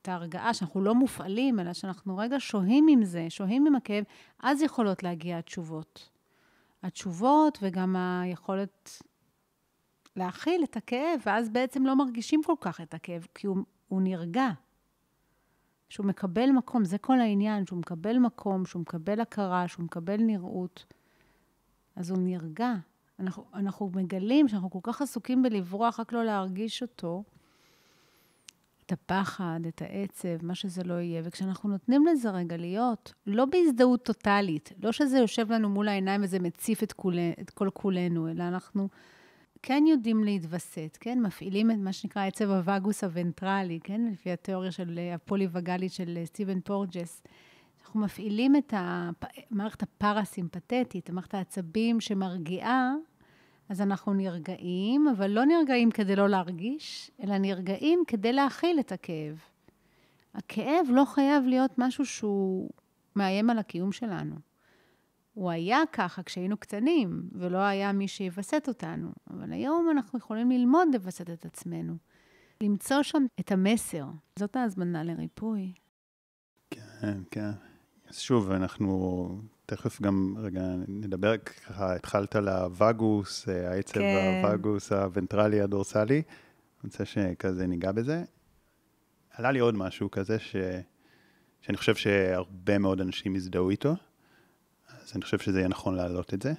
[0.02, 4.04] את ההרגעה, שאנחנו לא מופעלים, אלא שאנחנו רגע שוהים עם זה, שוהים עם הכאב,
[4.40, 6.10] אז יכולות להגיע התשובות.
[6.84, 9.02] התשובות וגם היכולת
[10.16, 13.58] להכיל את הכאב, ואז בעצם לא מרגישים כל כך את הכאב, כי הוא,
[13.88, 14.50] הוא נרגע.
[15.90, 20.86] שהוא מקבל מקום, זה כל העניין, שהוא מקבל מקום, שהוא מקבל הכרה, שהוא מקבל נראות,
[21.96, 22.74] אז הוא נרגע.
[23.20, 27.24] אנחנו, אנחנו מגלים שאנחנו כל כך עסוקים בלברוח, רק לא להרגיש אותו,
[28.86, 31.22] את הפחד, את העצב, מה שזה לא יהיה.
[31.26, 36.40] וכשאנחנו נותנים לזה רגע להיות, לא בהזדהות טוטאלית, לא שזה יושב לנו מול העיניים וזה
[36.40, 38.90] מציף את, כול, את כל כולנו, אלא אנחנו
[39.62, 41.20] כן יודעים להתווסת, כן?
[41.22, 44.02] מפעילים את מה שנקרא עצב הווגוס הוונטרלי, כן?
[44.12, 47.24] לפי התיאוריה של הפוליווגלית של סטיבן פורג'ס.
[47.82, 52.94] אנחנו מפעילים את המערכת הפרסימפטית, המערכת העצבים שמרגיעה
[53.70, 59.40] אז אנחנו נרגעים, אבל לא נרגעים כדי לא להרגיש, אלא נרגעים כדי להכיל את הכאב.
[60.34, 62.70] הכאב לא חייב להיות משהו שהוא
[63.16, 64.36] מאיים על הקיום שלנו.
[65.34, 69.12] הוא היה ככה כשהיינו קטנים, ולא היה מי שיווסת אותנו.
[69.30, 71.94] אבל היום אנחנו יכולים ללמוד לווסת את עצמנו.
[72.64, 74.06] למצוא שם את המסר.
[74.40, 75.74] זאת ההזמנה לריפוי.
[76.72, 77.69] כן, כן.
[78.10, 84.42] אז שוב, אנחנו תכף גם רגע נדבר, ככה התחלת לווגוס, אה, העצב כן.
[84.44, 86.24] הווגוס הוונטרלי הדורסלי, אני
[86.84, 88.24] רוצה שכזה ניגע בזה.
[89.32, 90.56] עלה לי עוד משהו כזה ש...
[91.62, 93.96] שאני חושב שהרבה מאוד אנשים יזדהו איתו,
[94.88, 96.54] אז אני חושב שזה יהיה נכון להעלות את זה.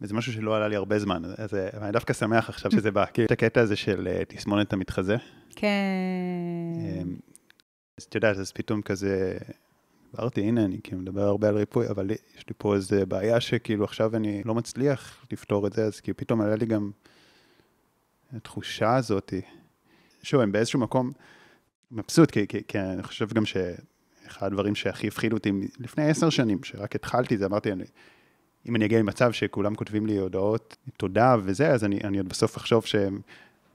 [0.00, 3.04] וזה משהו שלא עלה לי הרבה זמן, אז אה, אני דווקא שמח עכשיו שזה בא.
[3.06, 5.16] כי את הקטע הזה של אה, תסמונת המתחזה.
[5.56, 7.08] כן.
[7.98, 9.38] אז את יודעת, אז פתאום כזה,
[10.10, 13.84] דיברתי, הנה, אני כאילו מדבר הרבה על ריפוי, אבל יש לי פה איזה בעיה שכאילו
[13.84, 16.90] עכשיו אני לא מצליח לפתור את זה, אז כאילו פתאום עלה לי גם
[18.32, 19.34] התחושה הזאת.
[20.22, 21.12] שוב, הם באיזשהו מקום
[21.90, 26.64] מבסוט, כי, כי, כי אני חושב גם שאחד הדברים שהכי הפחידו אותי לפני עשר שנים,
[26.64, 27.84] שרק התחלתי, זה אמרתי, אני,
[28.68, 32.56] אם אני אגיע למצב שכולם כותבים לי הודעות תודה וזה, אז אני, אני עוד בסוף
[32.56, 33.20] אחשוב שהם...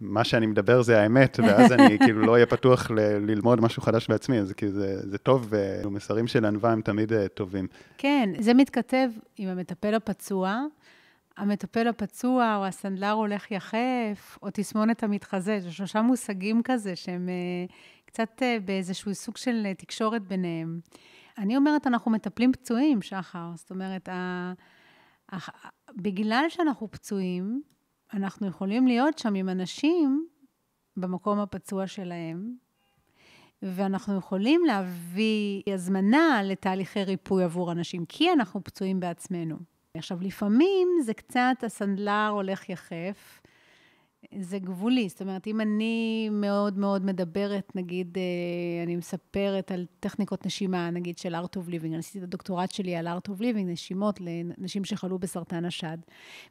[0.04, 4.08] מה שאני מדבר זה האמת, ואז אני כאילו לא אהיה פתוח ל- ללמוד משהו חדש
[4.08, 7.68] בעצמי, אז כאילו זה, זה טוב, ומסרים של ענווה הם תמיד uh, טובים.
[7.98, 10.62] כן, זה מתכתב עם המטפל הפצוע.
[11.38, 17.30] המטפל הפצוע, או הסנדלר הולך יחף, או תסמונת המתחזה, זה שלושה מושגים כזה שהם
[17.70, 17.74] uh,
[18.06, 20.80] קצת uh, באיזשהו סוג של תקשורת ביניהם.
[21.38, 23.52] אני אומרת, אנחנו מטפלים פצועים, שחר.
[23.56, 24.54] זאת אומרת, ה...
[25.96, 27.62] בגלל שאנחנו פצועים,
[28.14, 30.28] אנחנו יכולים להיות שם עם אנשים
[30.98, 32.56] במקום הפצוע שלהם,
[33.62, 39.56] ואנחנו יכולים להביא הזמנה לתהליכי ריפוי עבור אנשים, כי אנחנו פצועים בעצמנו.
[39.98, 43.42] עכשיו, לפעמים זה קצת, הסנדלר הולך יחף,
[44.40, 45.10] זה גבולי.
[45.10, 51.18] זאת אומרת, אם אני מאוד מאוד מדברת, נגיד, אה, אני מספרת על טכניקות נשימה, נגיד
[51.18, 54.86] של art of living, אני עשיתי את הדוקטורט שלי על art of living, נשימות לנשים
[54.86, 55.98] שחלו בסרטן השד.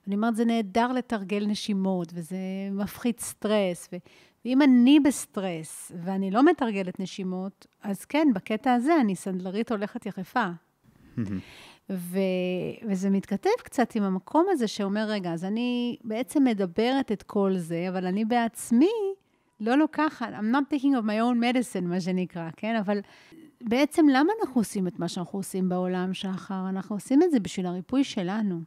[0.07, 2.37] ואני אומרת, זה נהדר לתרגל נשימות, וזה
[2.73, 3.89] מפחית סטרס.
[3.93, 3.97] ו...
[4.45, 10.47] ואם אני בסטרס ואני לא מתרגלת נשימות, אז כן, בקטע הזה אני סנדלרית הולכת יחפה.
[11.91, 12.19] ו,
[12.89, 17.87] וזה מתכתב קצת עם המקום הזה שאומר, רגע, אז אני בעצם מדברת את כל זה,
[17.89, 18.91] אבל אני בעצמי
[19.61, 22.77] לא לוקחת, I'm not taking of my own medicine, מה שנקרא, כן?
[22.77, 23.01] אבל
[23.61, 26.69] בעצם למה אנחנו עושים את מה שאנחנו עושים בעולם, שחר?
[26.69, 28.61] אנחנו עושים את זה בשביל הריפוי שלנו.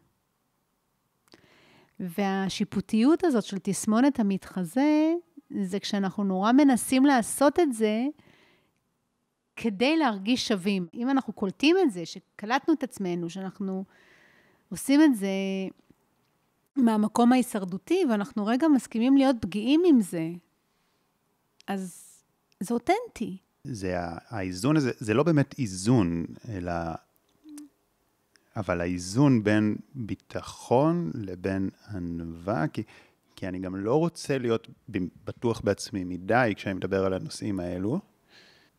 [2.00, 5.14] והשיפוטיות הזאת של תסמונת המתחזה,
[5.62, 8.06] זה כשאנחנו נורא מנסים לעשות את זה,
[9.56, 10.88] כדי להרגיש שווים.
[10.94, 13.84] אם אנחנו קולטים את זה, שקלטנו את עצמנו, שאנחנו
[14.70, 15.28] עושים את זה
[16.76, 20.30] מהמקום ההישרדותי, ואנחנו רגע מסכימים להיות פגיעים עם זה,
[21.68, 22.06] אז
[22.60, 23.38] זה אותנטי.
[23.64, 23.96] זה
[24.28, 26.72] האיזון הזה, זה לא באמת איזון, אלא...
[28.56, 32.84] אבל האיזון בין ביטחון לבין ענווה, כי,
[33.36, 34.68] כי אני גם לא רוצה להיות
[35.26, 38.00] בטוח בעצמי מדי כשאני מדבר על הנושאים האלו.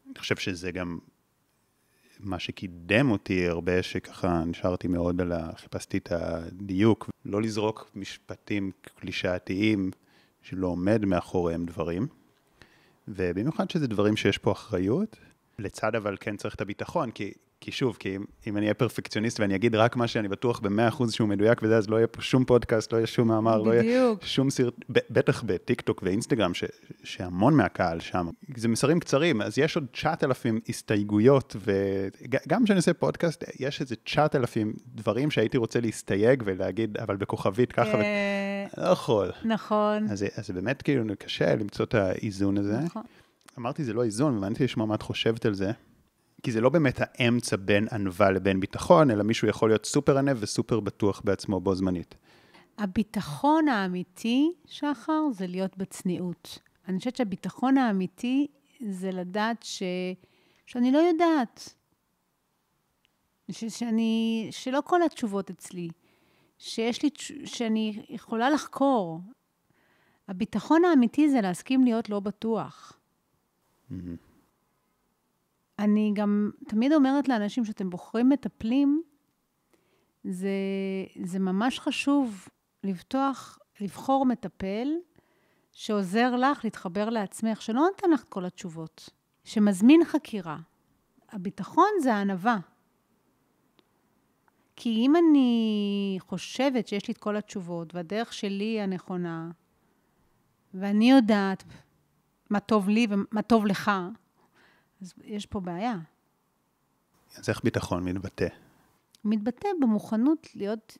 [0.06, 0.98] אני חושב שזה גם
[2.20, 5.50] מה שקידם אותי הרבה, שככה נשארתי מאוד על ה...
[5.56, 9.90] חיפשתי את הדיוק, לא לזרוק משפטים קלישאתיים
[10.42, 12.06] שלא עומד מאחוריהם דברים,
[13.08, 15.16] ובמיוחד שזה דברים שיש פה אחריות,
[15.58, 19.40] לצד אבל כן צריך את הביטחון, כי כי שוב, כי אם, אם אני אהיה פרפקציוניסט
[19.40, 22.22] ואני אגיד רק מה שאני בטוח במאה אחוז שהוא מדויק וזה, אז לא יהיה פה
[22.22, 23.74] שום פודקאסט, לא יהיה שום מאמר, בדיוק.
[23.74, 26.64] לא יהיה שום סרט, בטח בטיק טוק ואינסטגרם, ש,
[27.04, 33.44] שהמון מהקהל שם, זה מסרים קצרים, אז יש עוד 9,000 הסתייגויות, וגם כשאני עושה פודקאסט,
[33.60, 38.02] יש איזה 9,000 דברים שהייתי רוצה להסתייג ולהגיד, אבל בכוכבית ככה, ו...
[38.80, 39.30] לא יכול.
[39.44, 40.06] נכון.
[40.10, 42.78] אז, אז באמת כאילו קשה למצוא את האיזון הזה.
[42.78, 43.02] נכון.
[43.58, 45.72] אמרתי, זה לא איזון, ומעניין אותי לשמוע מה את חושבת על זה.
[46.42, 50.36] כי זה לא באמת האמצע בין ענווה לבין ביטחון, אלא מישהו יכול להיות סופר ענב
[50.40, 52.14] וסופר בטוח בעצמו בו זמנית.
[52.78, 56.58] הביטחון האמיתי, שחר, זה להיות בצניעות.
[56.88, 58.46] אני חושבת שהביטחון האמיתי
[58.80, 59.82] זה לדעת ש...
[60.66, 61.74] שאני לא יודעת.
[63.50, 63.64] ש...
[63.64, 64.48] שאני...
[64.50, 65.88] שלא כל התשובות אצלי.
[66.58, 67.10] שיש לי...
[67.44, 69.20] שאני יכולה לחקור.
[70.28, 72.95] הביטחון האמיתי זה להסכים להיות לא בטוח.
[73.90, 73.94] Mm-hmm.
[75.78, 79.02] אני גם תמיד אומרת לאנשים, שאתם בוחרים מטפלים,
[80.24, 80.50] זה,
[81.24, 82.48] זה ממש חשוב
[82.84, 84.88] לבטוח, לבחור מטפל
[85.72, 89.10] שעוזר לך להתחבר לעצמך, שלא נותן לך כל התשובות,
[89.44, 90.58] שמזמין חקירה.
[91.30, 92.58] הביטחון זה הענווה.
[94.76, 99.50] כי אם אני חושבת שיש לי את כל התשובות, והדרך שלי הנכונה,
[100.74, 101.64] ואני יודעת
[102.50, 103.90] מה טוב לי ומה טוב לך,
[105.02, 105.96] אז יש פה בעיה.
[107.36, 108.46] אז איך ביטחון מתבטא?
[109.24, 110.98] מתבטא במוכנות להיות,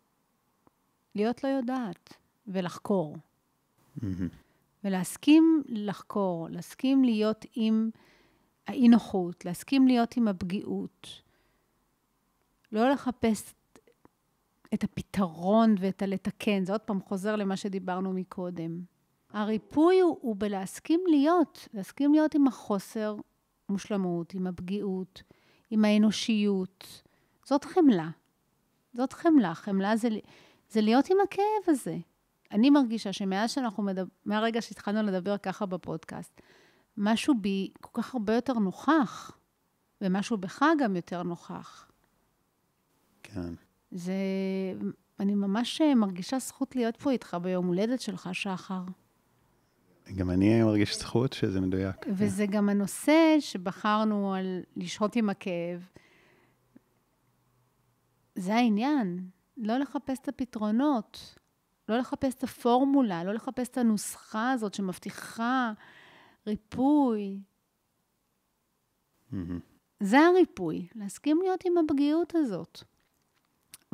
[1.14, 2.14] להיות לא יודעת
[2.46, 3.16] ולחקור.
[3.98, 4.04] Mm-hmm.
[4.84, 7.90] ולהסכים לחקור, להסכים להיות עם
[8.66, 11.22] האי-נוחות, להסכים להיות עם הפגיעות.
[12.72, 13.54] לא לחפש
[14.74, 16.64] את הפתרון ואת הלתקן.
[16.64, 18.80] זה עוד פעם חוזר למה שדיברנו מקודם.
[19.36, 23.16] הריפוי הוא, הוא בלהסכים להיות, להסכים להיות עם החוסר
[23.68, 25.22] מושלמות, עם הפגיעות,
[25.70, 27.02] עם האנושיות.
[27.44, 28.08] זאת חמלה.
[28.94, 29.54] זאת חמלה.
[29.54, 30.08] חמלה זה,
[30.70, 31.96] זה להיות עם הכאב הזה.
[32.52, 36.40] אני מרגישה שמאז שאנחנו מדבר, מהרגע שהתחלנו לדבר ככה בפודקאסט,
[36.96, 39.38] משהו בי כל כך הרבה יותר נוכח,
[40.00, 41.90] ומשהו בך גם יותר נוכח.
[43.22, 43.54] כן.
[43.90, 44.12] זה...
[45.20, 48.82] אני ממש מרגישה זכות להיות פה איתך ביום הולדת שלך, שחר.
[50.14, 51.96] גם אני מרגיש זכות שזה מדויק.
[52.08, 55.88] וזה גם הנושא שבחרנו על לשהות עם הכאב.
[58.34, 61.38] זה העניין, לא לחפש את הפתרונות,
[61.88, 65.72] לא לחפש את הפורמולה, לא לחפש את הנוסחה הזאת שמבטיחה
[66.46, 67.40] ריפוי.
[69.32, 69.36] Mm-hmm.
[70.00, 72.82] זה הריפוי, להסכים להיות עם הפגיעות הזאת.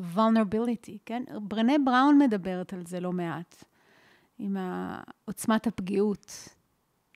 [0.00, 1.22] vulnerability, כן?
[1.42, 3.64] ברנה בראון מדברת על זה לא מעט.
[4.38, 4.56] עם
[5.24, 6.48] עוצמת הפגיעות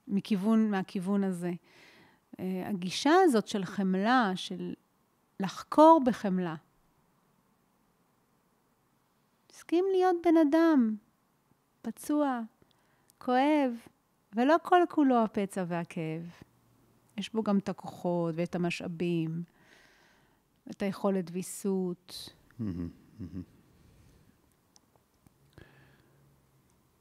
[0.08, 1.52] מכיוון, מהכיוון הזה.
[2.40, 4.74] אה, הגישה הזאת של חמלה, של
[5.40, 6.54] לחקור בחמלה.
[9.50, 10.96] הסכים להיות בן אדם,
[11.82, 12.40] פצוע,
[13.18, 13.72] כואב,
[14.36, 16.30] ולא כל כולו הפצע והכאב.
[17.16, 19.42] יש בו גם את הכוחות ואת המשאבים,
[20.70, 22.34] את היכולת ויסות.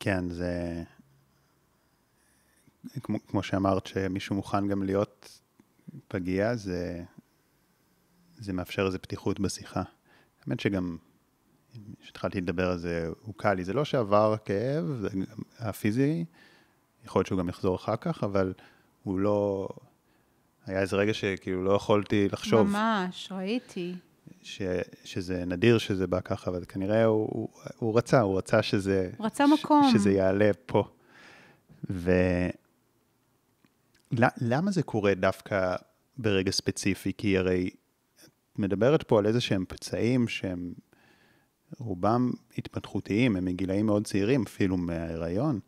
[0.06, 0.84] כן, זה...
[3.03, 5.41] כמו, כמו שאמרת, שמישהו מוכן גם להיות
[6.08, 7.03] פגיע, זה,
[8.38, 9.84] זה מאפשר איזו פתיחות בשיחה.
[10.45, 10.97] האמת שגם,
[12.01, 13.64] כשהתחלתי לדבר על זה, הוא קל לי.
[13.64, 15.08] זה לא שעבר כאב, זה
[15.60, 16.26] הפיזי,
[17.06, 18.53] יכול להיות שהוא גם יחזור אחר כך, אבל
[19.03, 19.68] הוא לא...
[20.66, 22.68] היה איזה רגע שכאילו לא יכולתי לחשוב.
[22.68, 23.95] ממש, ראיתי.
[24.41, 24.61] ש,
[25.03, 27.49] שזה נדיר שזה בא ככה, אבל כנראה הוא, הוא,
[27.80, 29.09] הוא רצה, הוא רצה שזה...
[29.19, 29.89] רצה מקום.
[29.93, 30.84] שזה יעלה פה.
[34.11, 35.76] ולמה זה קורה דווקא
[36.17, 37.11] ברגע ספציפי?
[37.17, 37.69] כי הרי
[38.23, 40.73] את מדברת פה על איזה שהם פצעים שהם
[41.78, 45.59] רובם התפתחותיים, הם מגילאים מאוד צעירים, אפילו מההיריון.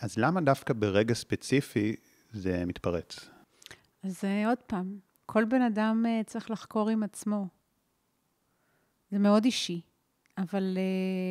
[0.00, 1.96] אז למה דווקא ברגע ספציפי
[2.32, 3.28] זה מתפרץ?
[4.02, 7.46] אז uh, עוד פעם, כל בן אדם uh, צריך לחקור עם עצמו.
[9.10, 9.80] זה מאוד אישי,
[10.38, 10.78] אבל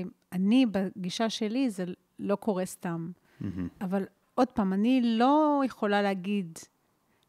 [0.05, 1.85] uh, אני, בגישה שלי, זה
[2.19, 3.11] לא קורה סתם.
[3.41, 3.45] Mm-hmm.
[3.81, 4.05] אבל
[4.35, 6.59] עוד פעם, אני לא יכולה להגיד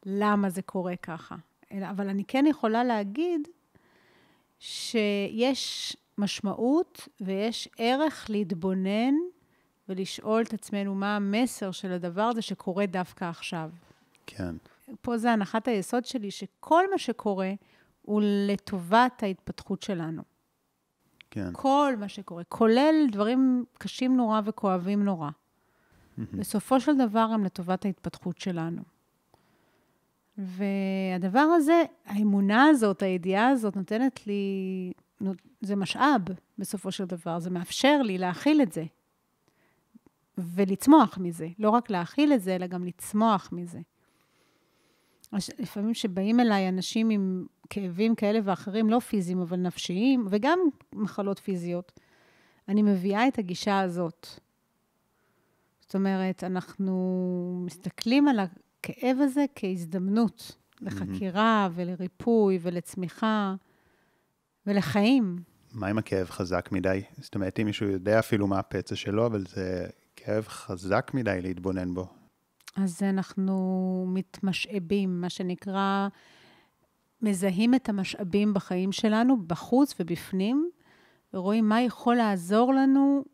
[0.06, 1.36] למה זה קורה ככה,
[1.72, 3.48] אלא, אבל אני כן יכולה להגיד
[4.58, 9.14] שיש משמעות ויש ערך להתבונן
[9.88, 13.70] ולשאול את עצמנו מה המסר של הדבר הזה שקורה דווקא עכשיו.
[14.26, 14.56] כן.
[15.00, 17.52] פה זה הנחת היסוד שלי, שכל מה שקורה
[18.02, 20.22] הוא לטובת ההתפתחות שלנו.
[21.34, 21.48] כן.
[21.52, 25.30] כל מה שקורה, כולל דברים קשים נורא וכואבים נורא.
[26.18, 28.82] בסופו של דבר הם לטובת ההתפתחות שלנו.
[30.38, 34.92] והדבר הזה, האמונה הזאת, הידיעה הזאת, נותנת לי,
[35.60, 36.20] זה משאב
[36.58, 38.84] בסופו של דבר, זה מאפשר לי להכיל את זה
[40.38, 41.48] ולצמוח מזה.
[41.58, 43.80] לא רק להכיל את זה, אלא גם לצמוח מזה.
[45.58, 50.58] לפעמים שבאים אליי אנשים עם כאבים כאלה ואחרים, לא פיזיים, אבל נפשיים, וגם
[50.94, 52.00] מחלות פיזיות,
[52.68, 54.28] אני מביאה את הגישה הזאת.
[55.80, 63.54] זאת אומרת, אנחנו מסתכלים על הכאב הזה כהזדמנות לחקירה ולריפוי ולצמיחה
[64.66, 65.36] ולחיים.
[65.72, 67.02] מה אם הכאב חזק מדי?
[67.18, 69.86] זאת אומרת, אם מישהו יודע אפילו מה הפצע שלו, אבל זה
[70.16, 72.06] כאב חזק מדי להתבונן בו.
[72.76, 76.08] אז אנחנו מתמשאבים, מה שנקרא,
[77.24, 80.70] מזהים את המשאבים בחיים שלנו, בחוץ ובפנים,
[81.34, 83.24] ורואים מה יכול לעזור לנו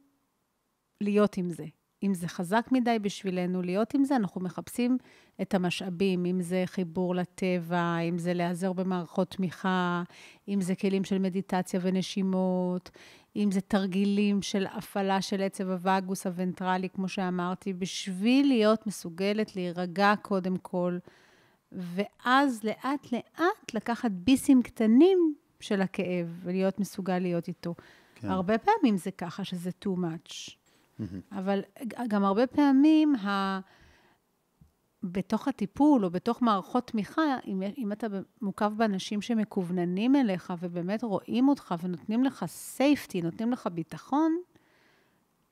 [1.01, 1.65] להיות עם זה.
[2.03, 4.99] אם זה חזק מדי בשבילנו להיות עם זה, אנחנו מחפשים
[5.43, 10.03] את המשאבים, אם זה חיבור לטבע, אם זה להיעזר במערכות תמיכה,
[10.49, 12.91] אם זה כלים של מדיטציה ונשימות,
[13.37, 20.15] אם זה תרגילים של הפעלה של עצב הווגוס הוונטרלי, כמו שאמרתי, בשביל להיות מסוגלת להירגע
[20.23, 20.99] קודם כל,
[21.73, 27.75] ואז לאט-לאט לקחת ביסים קטנים של הכאב ולהיות מסוגל להיות איתו.
[28.15, 28.29] כן.
[28.29, 30.57] הרבה פעמים זה ככה, שזה too much.
[31.33, 31.61] אבל
[32.09, 33.61] גם הרבה פעמים, ה...
[35.03, 38.07] בתוך הטיפול או בתוך מערכות תמיכה, אם, אם אתה
[38.43, 42.45] מוקף באנשים שמקווננים אליך ובאמת רואים אותך ונותנים לך
[42.79, 44.39] safety, נותנים לך ביטחון,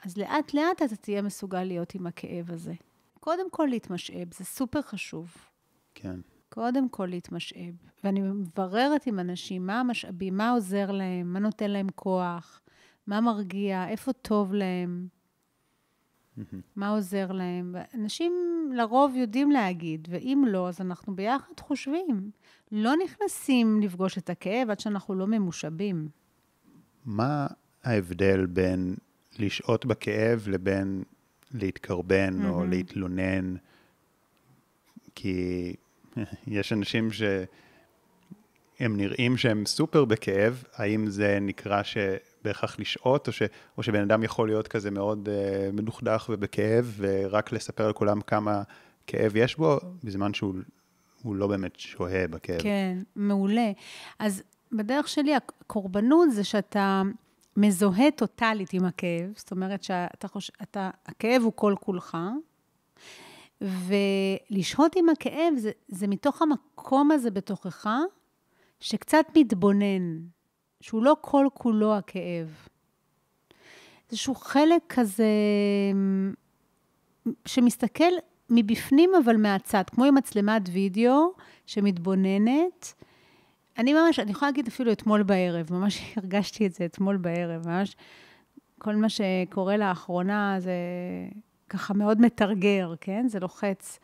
[0.05, 2.75] אז לאט לאט אתה תהיה מסוגל להיות עם הכאב הזה.
[3.21, 5.37] קודם כל להתמשאב, זה סופר חשוב.
[6.01, 6.21] כן.
[6.49, 7.75] קודם כל להתמשאב.
[8.05, 12.61] ואני מבררת עם אנשים מה המשאבים, מה עוזר להם, מה נותן להם כוח,
[13.07, 15.09] מה מרגיע, איפה טוב להם.
[16.77, 17.75] מה עוזר להם?
[17.95, 18.33] אנשים
[18.75, 22.31] לרוב יודעים להגיד, ואם לא, אז אנחנו ביחד חושבים.
[22.73, 26.09] לא נכנסים לפגוש את הכאב עד שאנחנו לא ממושבים.
[27.05, 27.47] מה
[27.85, 28.95] ההבדל בין
[29.39, 31.03] לשהות בכאב לבין
[31.55, 32.47] להתקרבן.
[32.47, 33.55] או להתלונן?
[35.15, 35.75] כי
[36.47, 41.97] יש אנשים שהם נראים שהם סופר בכאב, האם זה נקרא ש...
[42.45, 43.43] בהכרח לשהות, או, ש,
[43.79, 48.63] או שבן אדם יכול להיות כזה מאוד uh, מדוכדך ובכאב, ורק לספר לכולם כמה
[49.07, 50.55] כאב יש בו, בזמן שהוא
[51.25, 52.63] לא באמת שוהה בכאב.
[52.63, 53.73] כן, מעולה.
[54.19, 54.43] אז
[54.73, 57.03] בדרך שלי, הקורבנות זה שאתה
[57.57, 60.91] מזוהה טוטאלית עם הכאב, זאת אומרת שאתה חושב, אתה,
[61.41, 62.17] הוא כל כולך,
[63.61, 67.89] ולשהות עם הכאב זה, זה מתוך המקום הזה בתוכך,
[68.81, 70.19] שקצת מתבונן.
[70.81, 72.69] שהוא לא כל כולו הכאב.
[74.11, 75.25] איזשהו חלק כזה
[77.47, 78.13] שמסתכל
[78.51, 81.33] מבפנים אבל מהצד, כמו עם מצלמת וידאו
[81.67, 82.95] שמתבוננת.
[83.79, 87.97] אני ממש, אני יכולה להגיד אפילו אתמול בערב, ממש הרגשתי את זה אתמול בערב, ממש
[88.79, 90.73] כל מה שקורה לאחרונה זה
[91.69, 93.29] ככה מאוד מתרגר, כן?
[93.29, 93.99] זה לוחץ.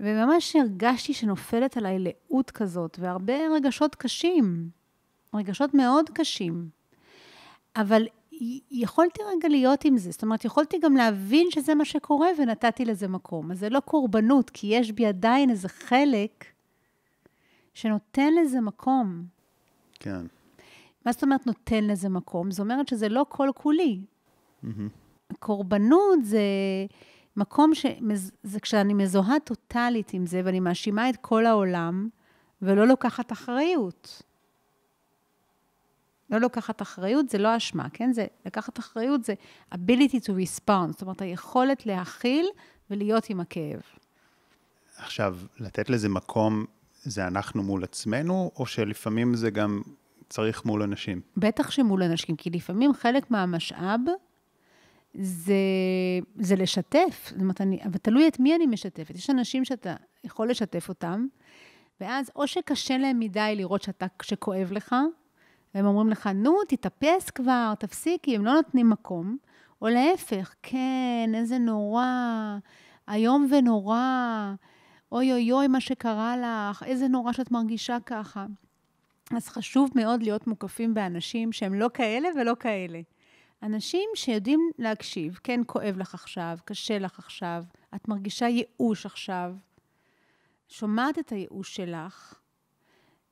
[0.00, 4.68] וממש הרגשתי שנופלת עליי לאות כזאת, והרבה רגשות קשים.
[5.34, 6.68] רגשות מאוד קשים.
[7.76, 8.06] אבל
[8.70, 10.10] יכולתי רגע להיות עם זה.
[10.10, 13.50] זאת אומרת, יכולתי גם להבין שזה מה שקורה ונתתי לזה מקום.
[13.50, 16.44] אז זה לא קורבנות, כי יש בי עדיין איזה חלק
[17.74, 19.24] שנותן לזה מקום.
[20.00, 20.26] כן.
[21.06, 22.50] מה זאת אומרת נותן לזה מקום?
[22.50, 24.00] זאת אומרת שזה לא כל כולי.
[24.64, 24.68] Mm-hmm.
[25.38, 26.40] קורבנות זה
[27.36, 27.86] מקום ש...
[28.42, 32.08] זה כשאני מזוהה טוטאלית עם זה, ואני מאשימה את כל העולם,
[32.62, 34.22] ולא לוקחת אחריות.
[36.30, 38.12] לא לוקחת אחריות זה לא אשמה, כן?
[38.12, 39.34] זה לקחת אחריות זה
[39.74, 42.46] ability to respond, זאת אומרת, היכולת להכיל
[42.90, 43.80] ולהיות עם הכאב.
[44.96, 46.64] עכשיו, לתת לזה מקום,
[47.02, 49.82] זה אנחנו מול עצמנו, או שלפעמים זה גם
[50.28, 51.20] צריך מול אנשים?
[51.36, 54.00] בטח שמול אנשים, כי לפעמים חלק מהמשאב
[55.14, 55.54] זה,
[56.36, 57.30] זה לשתף.
[57.30, 59.14] זאת אומרת, אני, אבל תלוי את מי אני משתפת.
[59.14, 59.94] יש אנשים שאתה
[60.24, 61.26] יכול לשתף אותם,
[62.00, 64.94] ואז או שקשה להם מדי לראות שאתה, שכואב לך,
[65.74, 69.36] והם אומרים לך, נו, תתאפס כבר, תפסיקי, הם לא נותנים מקום.
[69.82, 72.06] או להפך, כן, איזה נורא,
[73.08, 74.54] איום ונורא,
[75.12, 78.46] אוי אוי אוי, מה שקרה לך, איזה נורא שאת מרגישה ככה.
[79.36, 83.00] אז חשוב מאוד להיות מוקפים באנשים שהם לא כאלה ולא כאלה.
[83.62, 89.54] אנשים שיודעים להקשיב, כן, כואב לך עכשיו, קשה לך עכשיו, את מרגישה ייאוש עכשיו,
[90.68, 92.40] שומעת את הייאוש שלך,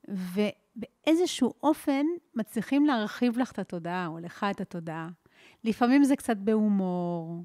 [0.07, 2.05] ובאיזשהו אופן
[2.35, 5.09] מצליחים להרחיב לך את התודעה, או לך את התודעה.
[5.63, 7.43] לפעמים זה קצת בהומור,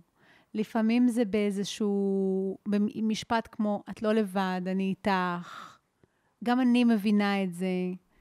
[0.55, 5.79] לפעמים זה באיזשהו, במשפט כמו, את לא לבד, אני איתך.
[6.45, 7.67] גם אני מבינה את זה.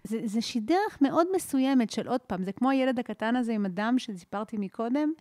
[0.03, 3.65] זה, זה איזושהי דרך מאוד מסוימת של עוד פעם, זה כמו הילד הקטן הזה עם
[3.65, 5.11] הדם שסיפרתי מקודם,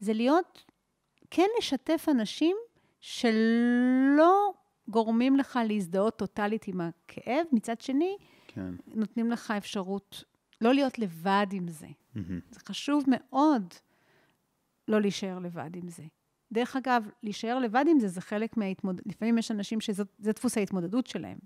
[0.00, 0.64] זה להיות,
[1.30, 2.56] כן לשתף אנשים
[3.00, 4.52] שלא
[4.88, 8.16] גורמים לך להזדהות טוטאלית עם הכאב, מצד שני,
[8.46, 8.74] כן.
[8.86, 10.24] נותנים לך אפשרות
[10.60, 11.86] לא להיות לבד עם זה.
[11.86, 12.18] Mm-hmm.
[12.50, 13.74] זה חשוב מאוד
[14.88, 16.02] לא להישאר לבד עם זה.
[16.52, 19.06] דרך אגב, להישאר לבד עם זה, זה חלק מההתמודדות.
[19.06, 21.38] לפעמים יש אנשים שזה דפוס ההתמודדות שלהם.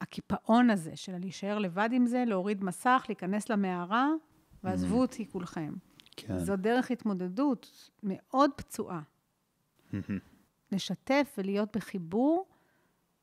[0.00, 4.10] הקיפאון הזה של להישאר לבד עם זה, להוריד מסך, להיכנס למערה,
[4.64, 5.74] ועזבו אותי כולכם.
[6.16, 6.38] כן.
[6.38, 9.00] זו דרך התמודדות מאוד פצועה.
[10.72, 12.46] לשתף ולהיות בחיבור,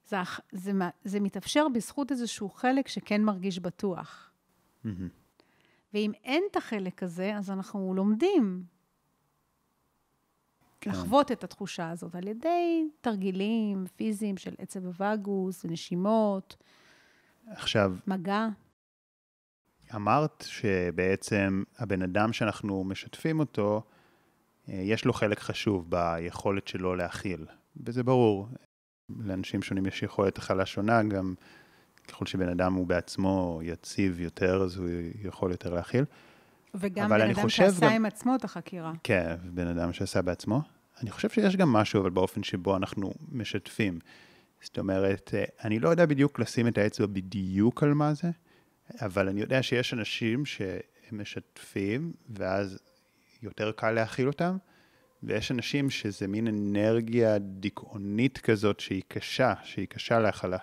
[0.06, 0.18] זה,
[0.52, 0.72] זה,
[1.04, 4.32] זה מתאפשר בזכות איזשהו חלק שכן מרגיש בטוח.
[5.94, 8.64] ואם אין את החלק הזה, אז אנחנו לומדים
[10.84, 10.92] כן.
[10.92, 16.56] לחוות את התחושה הזאת על ידי תרגילים פיזיים של עצב הווגוס, נשימות,
[17.48, 18.48] עכשיו, מגע.
[19.96, 23.82] אמרת שבעצם הבן אדם שאנחנו משתפים אותו,
[24.70, 27.46] אה, יש לו חלק חשוב ביכולת שלו להכיל,
[27.86, 28.48] וזה ברור.
[29.20, 31.34] לאנשים שונים יש יכולת הכלה שונה, גם
[32.08, 34.90] ככל שבן אדם הוא בעצמו יציב יותר, אז הוא
[35.24, 36.06] יכול יותר להכיל.
[36.76, 37.94] וגם בן אדם שעשה גם...
[37.94, 38.94] עם עצמו את החקירה.
[39.04, 40.62] כן, בן אדם שעשה בעצמו.
[41.02, 44.00] אני חושב שיש גם משהו, אבל באופן שבו אנחנו משתפים.
[44.62, 48.30] זאת אומרת, אה, אני לא יודע בדיוק לשים את האצבע בדיוק על מה זה,
[49.02, 50.82] אבל אני יודע שיש אנשים שהם
[51.12, 52.80] משתפים, ואז
[53.42, 54.58] יותר קל להכיל אותם,
[55.24, 60.58] ויש אנשים שזה מין אנרגיה דיכאונית כזאת שהיא קשה, שהיא קשה להכלה.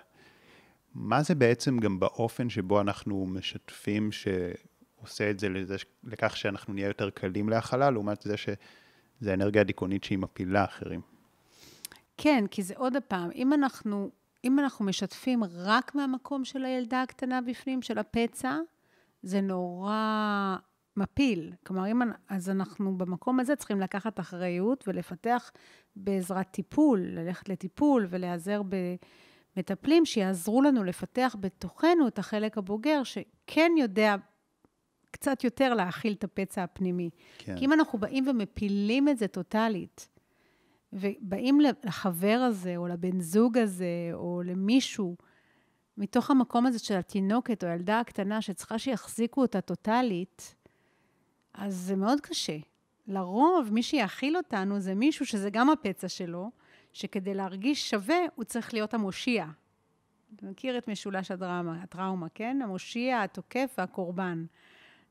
[0.95, 6.87] מה זה בעצם גם באופן שבו אנחנו משתפים שעושה את זה לזה, לכך שאנחנו נהיה
[6.87, 8.35] יותר קלים להכלה, לעומת זה
[9.20, 11.00] שזה אנרגיה דיכאונית שהיא מפילה אחרים?
[12.16, 14.10] כן, כי זה עוד הפעם, אם אנחנו,
[14.44, 18.58] אם אנחנו משתפים רק מהמקום של הילדה הקטנה בפנים, של הפצע,
[19.22, 20.56] זה נורא
[20.96, 21.52] מפיל.
[21.66, 25.50] כלומר, אם, אז אנחנו במקום הזה צריכים לקחת אחריות ולפתח
[25.96, 28.62] בעזרת טיפול, ללכת לטיפול ולהיעזר
[29.56, 34.16] במטפלים שיעזרו לנו לפתח בתוכנו את החלק הבוגר, שכן יודע
[35.11, 37.11] קצת יותר להכיל את הפצע הפנימי.
[37.38, 37.56] כן.
[37.58, 40.08] כי אם אנחנו באים ומפילים את זה טוטאלית,
[40.92, 45.16] ובאים לחבר הזה, או לבן זוג הזה, או למישהו,
[45.96, 50.54] מתוך המקום הזה של התינוקת או הילדה הקטנה שצריכה שיחזיקו אותה טוטאלית,
[51.54, 52.56] אז זה מאוד קשה.
[53.06, 56.50] לרוב, מי שיאכיל אותנו זה מישהו שזה גם הפצע שלו,
[56.92, 59.46] שכדי להרגיש שווה, הוא צריך להיות המושיע.
[60.36, 62.58] אתה מכיר את משולש הדרמה, הטראומה, כן?
[62.62, 64.44] המושיע, התוקף והקורבן.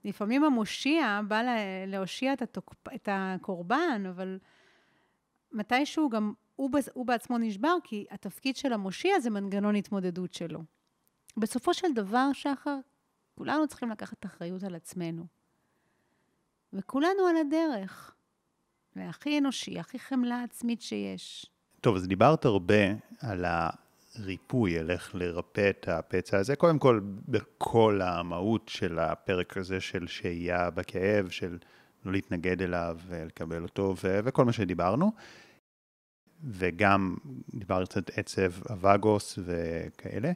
[0.06, 1.42] לפעמים המושיע בא
[1.88, 2.76] להושיע את, התוק...
[2.96, 4.40] את הקורבן, אבל
[5.52, 10.64] מתישהו גם הוא, הוא בעצמו נשבר, כי התפקיד של המושיע זה מנגנון התמודדות שלו.
[11.38, 12.78] בסופו של דבר, שחר,
[13.36, 15.26] כולנו צריכים לקחת אחריות על עצמנו.
[16.74, 18.16] וכולנו על הדרך.
[18.96, 21.46] והכי אנושי, הכי חמלה עצמית שיש.
[21.82, 22.84] טוב, אז דיברת הרבה
[23.20, 23.46] על
[24.20, 26.56] ריפוי, ילך לרפא את הפצע הזה.
[26.56, 31.58] קודם כל, בכל המהות של הפרק הזה של שהייה בכאב, של
[32.06, 35.12] לא להתנגד אליו ולקבל אותו, ו- וכל מה שדיברנו.
[36.44, 37.16] וגם
[37.54, 40.32] דיברתי קצת עצב הווגוס וכאלה.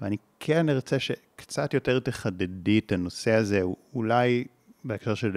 [0.00, 3.62] ואני כן ארצה שקצת יותר תחדדי את הנושא הזה,
[3.94, 4.44] אולי
[4.84, 5.32] בהקשר של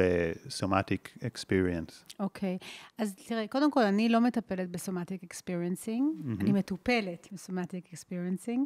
[0.50, 2.06] סומטיק uh, אקספיריאנס.
[2.20, 2.58] אוקיי,
[2.98, 6.42] אז תראה, קודם כל, אני לא מטפלת ב Somatic Experiencing, mm-hmm.
[6.42, 8.66] אני מטופלת ב Somatic Experiencing,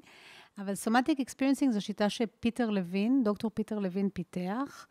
[0.57, 4.87] אבל Somatic Experiencing זו שיטה שפיטר לוין, דוקטור פיטר לוין פיתח.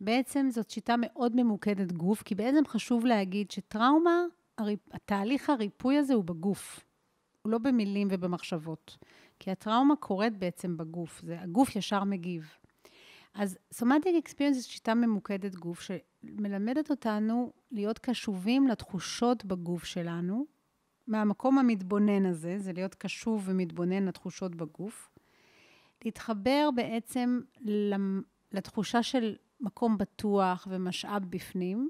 [0.00, 4.24] בעצם זאת שיטה מאוד ממוקדת גוף, כי בעצם חשוב להגיד שטראומה,
[4.58, 6.84] הריפ, התהליך הריפוי הזה הוא בגוף,
[7.42, 8.96] הוא לא במילים ובמחשבות.
[9.38, 12.56] כי הטראומה קורית בעצם בגוף, זה, הגוף ישר מגיב.
[13.34, 20.46] אז סומטיק אקספיריאנס זו שיטה ממוקדת גוף, שמלמדת אותנו להיות קשובים לתחושות בגוף שלנו,
[21.06, 25.10] מהמקום המתבונן הזה, זה להיות קשוב ומתבונן לתחושות בגוף,
[26.04, 27.40] להתחבר בעצם
[28.52, 31.88] לתחושה של מקום בטוח ומשאב בפנים,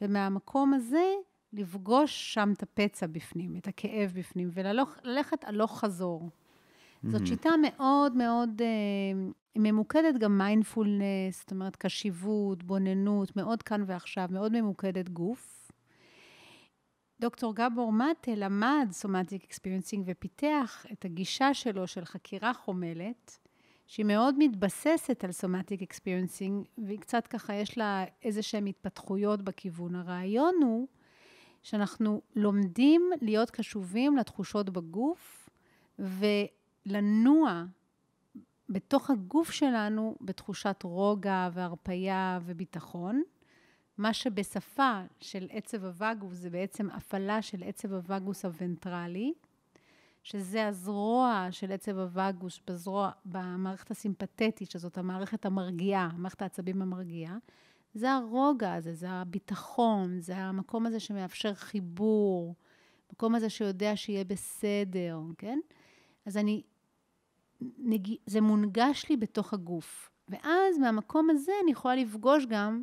[0.00, 1.04] ומהמקום הזה
[1.52, 6.30] לפגוש שם את הפצע בפנים, את הכאב בפנים, וללכת הלוך חזור.
[7.02, 14.28] זאת שיטה מאוד מאוד uh, ממוקדת גם מיינדפולנס, זאת אומרת קשיבות, בוננות, מאוד כאן ועכשיו,
[14.30, 15.70] מאוד ממוקדת גוף.
[17.20, 23.38] דוקטור גבור מטה למד Somatic Experiencing ופיתח את הגישה שלו של חקירה חומלת,
[23.86, 29.94] שהיא מאוד מתבססת על Somatic Experiencing, והיא קצת ככה, יש לה איזה שהן התפתחויות בכיוון.
[29.94, 30.88] הרעיון הוא
[31.62, 35.48] שאנחנו לומדים להיות קשובים לתחושות בגוף,
[35.98, 36.26] ו...
[36.86, 37.64] לנוע
[38.68, 43.22] בתוך הגוף שלנו בתחושת רוגע והרפייה וביטחון.
[43.98, 49.32] מה שבשפה של עצב הווגוס זה בעצם הפעלה של עצב הווגוס הוונטרלי,
[50.22, 57.36] שזה הזרוע של עצב הווגוס בזרוע, במערכת הסימפתטית, שזאת המערכת המרגיעה, מערכת העצבים המרגיעה.
[57.94, 62.54] זה הרוגע הזה, זה הביטחון, זה המקום הזה שמאפשר חיבור,
[63.10, 65.58] המקום הזה שיודע שיהיה בסדר, כן?
[66.26, 66.62] אז אני
[67.78, 68.14] נג...
[68.26, 70.10] זה מונגש לי בתוך הגוף.
[70.28, 72.82] ואז מהמקום הזה אני יכולה לפגוש גם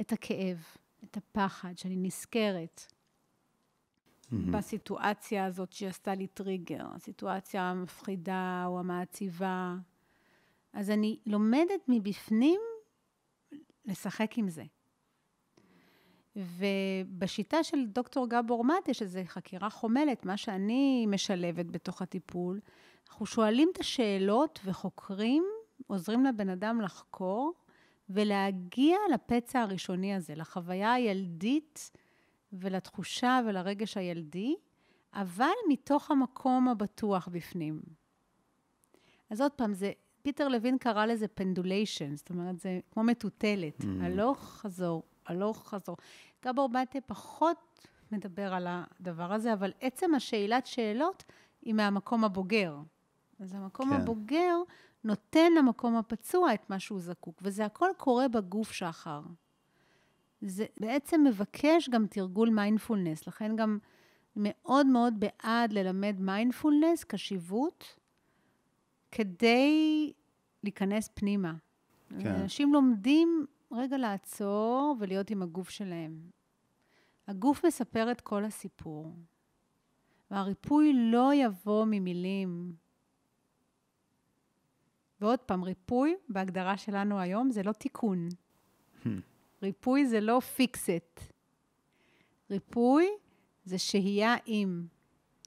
[0.00, 0.64] את הכאב,
[1.04, 4.36] את הפחד, שאני נזכרת mm-hmm.
[4.50, 9.76] בסיטואציה הזאת שעשתה לי טריגר, הסיטואציה המפחידה או המעציבה.
[10.72, 12.60] אז אני לומדת מבפנים
[13.84, 14.64] לשחק עם זה.
[16.36, 22.60] ובשיטה של דוקטור גבור מאט יש איזו חקירה חומלת, מה שאני משלבת בתוך הטיפול,
[23.08, 25.44] אנחנו שואלים את השאלות וחוקרים,
[25.86, 27.54] עוזרים לבן אדם לחקור
[28.10, 31.90] ולהגיע לפצע הראשוני הזה, לחוויה הילדית
[32.52, 34.54] ולתחושה ולרגש הילדי,
[35.14, 37.80] אבל מתוך המקום הבטוח בפנים.
[39.30, 43.86] אז עוד פעם, זה, פיטר לוין קרא לזה פנדוליישן, זאת אומרת, זה כמו מטוטלת, mm.
[44.00, 45.96] הלוך חזור, הלוך חזור.
[46.44, 47.56] גבור מטה פחות
[48.12, 51.24] מדבר על הדבר הזה, אבל עצם השאלת שאלות
[51.62, 52.76] היא מהמקום הבוגר.
[53.40, 53.96] אז המקום כן.
[53.96, 54.56] הבוגר
[55.04, 59.20] נותן למקום הפצוע את מה שהוא זקוק, וזה הכל קורה בגוף שחר.
[60.40, 63.78] זה בעצם מבקש גם תרגול מיינדפולנס, לכן גם
[64.36, 67.96] מאוד מאוד בעד ללמד מיינדפולנס, קשיבות,
[69.10, 70.12] כדי
[70.62, 71.54] להיכנס פנימה.
[72.20, 72.34] כן.
[72.34, 76.30] אנשים לומדים רגע לעצור ולהיות עם הגוף שלהם.
[77.28, 79.16] הגוף מספר את כל הסיפור,
[80.30, 82.76] והריפוי לא יבוא ממילים,
[85.20, 88.28] ועוד פעם, ריפוי, בהגדרה שלנו היום, זה לא תיקון.
[89.02, 89.08] Hmm.
[89.62, 91.20] ריפוי זה לא פיקסט.
[92.50, 93.08] ריפוי
[93.64, 94.86] זה שהייה עם,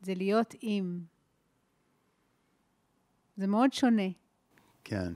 [0.02, 1.04] זה להיות עם.
[3.38, 4.08] זה מאוד שונה.
[4.84, 5.14] כן.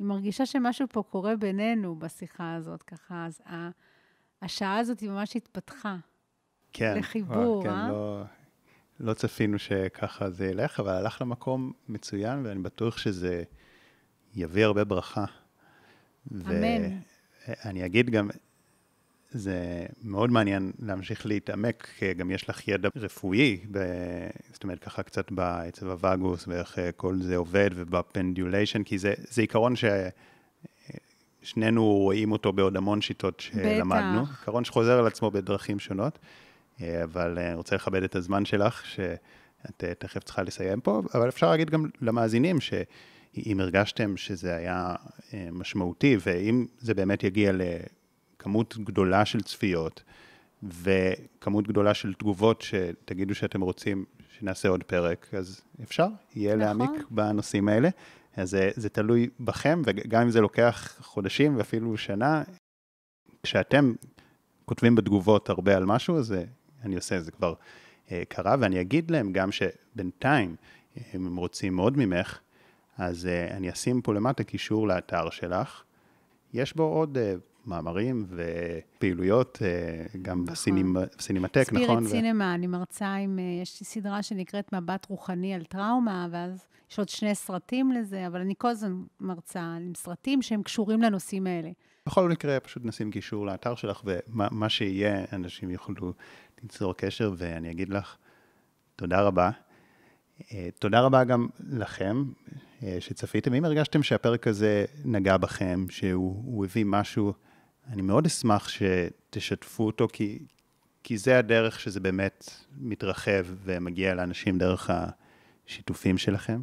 [0.00, 3.40] אני מרגישה שמשהו פה קורה בינינו בשיחה הזאת, ככה, אז
[4.42, 5.96] השעה הזאת היא ממש התפתחה.
[6.72, 6.98] כן.
[6.98, 7.88] לחיבור, כן, אה?
[7.88, 8.22] לא,
[9.00, 13.42] לא צפינו שככה זה ילך, אבל הלך למקום מצוין, ואני בטוח שזה...
[14.34, 15.24] יביא הרבה ברכה.
[16.32, 16.98] אמן.
[17.48, 18.30] ואני אגיד גם,
[19.34, 23.78] זה מאוד מעניין להמשיך להתעמק, כי גם יש לך ידע רפואי, ב...
[24.52, 29.40] זאת אומרת, ככה קצת בעצב הווגוס ואיך אה, כל זה עובד ובפנדוליישן, כי זה, זה
[29.40, 29.74] עיקרון
[31.42, 34.22] ששנינו רואים אותו בעוד המון שיטות שלמדנו.
[34.22, 34.40] בטח.
[34.40, 36.18] עיקרון שחוזר על עצמו בדרכים שונות,
[36.82, 41.28] אה, אבל אה, אני רוצה לכבד את הזמן שלך, שאת תכף צריכה לסיים פה, אבל
[41.28, 42.72] אפשר להגיד גם למאזינים, ש...
[43.46, 44.94] אם הרגשתם שזה היה
[45.34, 47.52] אה, משמעותי, ואם זה באמת יגיע
[48.42, 50.02] לכמות גדולה של צפיות,
[50.62, 54.04] וכמות גדולה של תגובות שתגידו שאתם רוצים
[54.38, 56.58] שנעשה עוד פרק, אז אפשר, יהיה נכון.
[56.58, 57.88] להעמיק בנושאים האלה.
[58.36, 62.42] אז זה, זה תלוי בכם, וגם אם זה לוקח חודשים ואפילו שנה,
[63.42, 63.92] כשאתם
[64.64, 66.44] כותבים בתגובות הרבה על משהו, אז אה,
[66.84, 67.54] אני עושה, זה כבר
[68.10, 70.56] אה, קרה, ואני אגיד להם גם שבינתיים,
[70.96, 72.38] אם הם רוצים עוד ממך,
[72.98, 75.82] אז אה, אני אשים פה למטה קישור לאתר שלך.
[76.52, 77.34] יש בו עוד אה,
[77.66, 79.68] מאמרים ופעילויות, אה,
[80.22, 80.54] גם נכון.
[80.54, 81.84] בסינמ- בסינמטק, נכון?
[81.84, 86.28] ספיריט ו- סינמה, אני מרצה עם, אה, יש לי סדרה שנקראת מבט רוחני על טראומה,
[86.30, 91.02] ואז יש עוד שני סרטים לזה, אבל אני כל הזמן מרצה עם סרטים שהם קשורים
[91.02, 91.70] לנושאים האלה.
[92.06, 96.12] בכל מקרה, פשוט נשים קישור לאתר שלך, ומה מה שיהיה, אנשים יוכלו
[96.62, 98.16] ליצור קשר, ואני אגיד לך
[98.96, 99.50] תודה רבה.
[100.52, 102.24] אה, תודה רבה גם לכם
[103.00, 103.54] שצפיתם.
[103.54, 107.32] אם הרגשתם שהפרק הזה נגע בכם, שהוא הוא הביא משהו,
[107.92, 110.38] אני מאוד אשמח שתשתפו אותו, כי,
[111.02, 114.90] כי זה הדרך שזה באמת מתרחב ומגיע לאנשים דרך
[115.66, 116.60] השיתופים שלכם.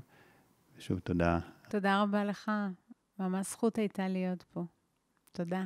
[0.78, 1.40] ושוב, תודה.
[1.70, 2.52] תודה רבה לך,
[3.20, 4.64] ממש זכות הייתה להיות פה.
[5.32, 5.66] תודה.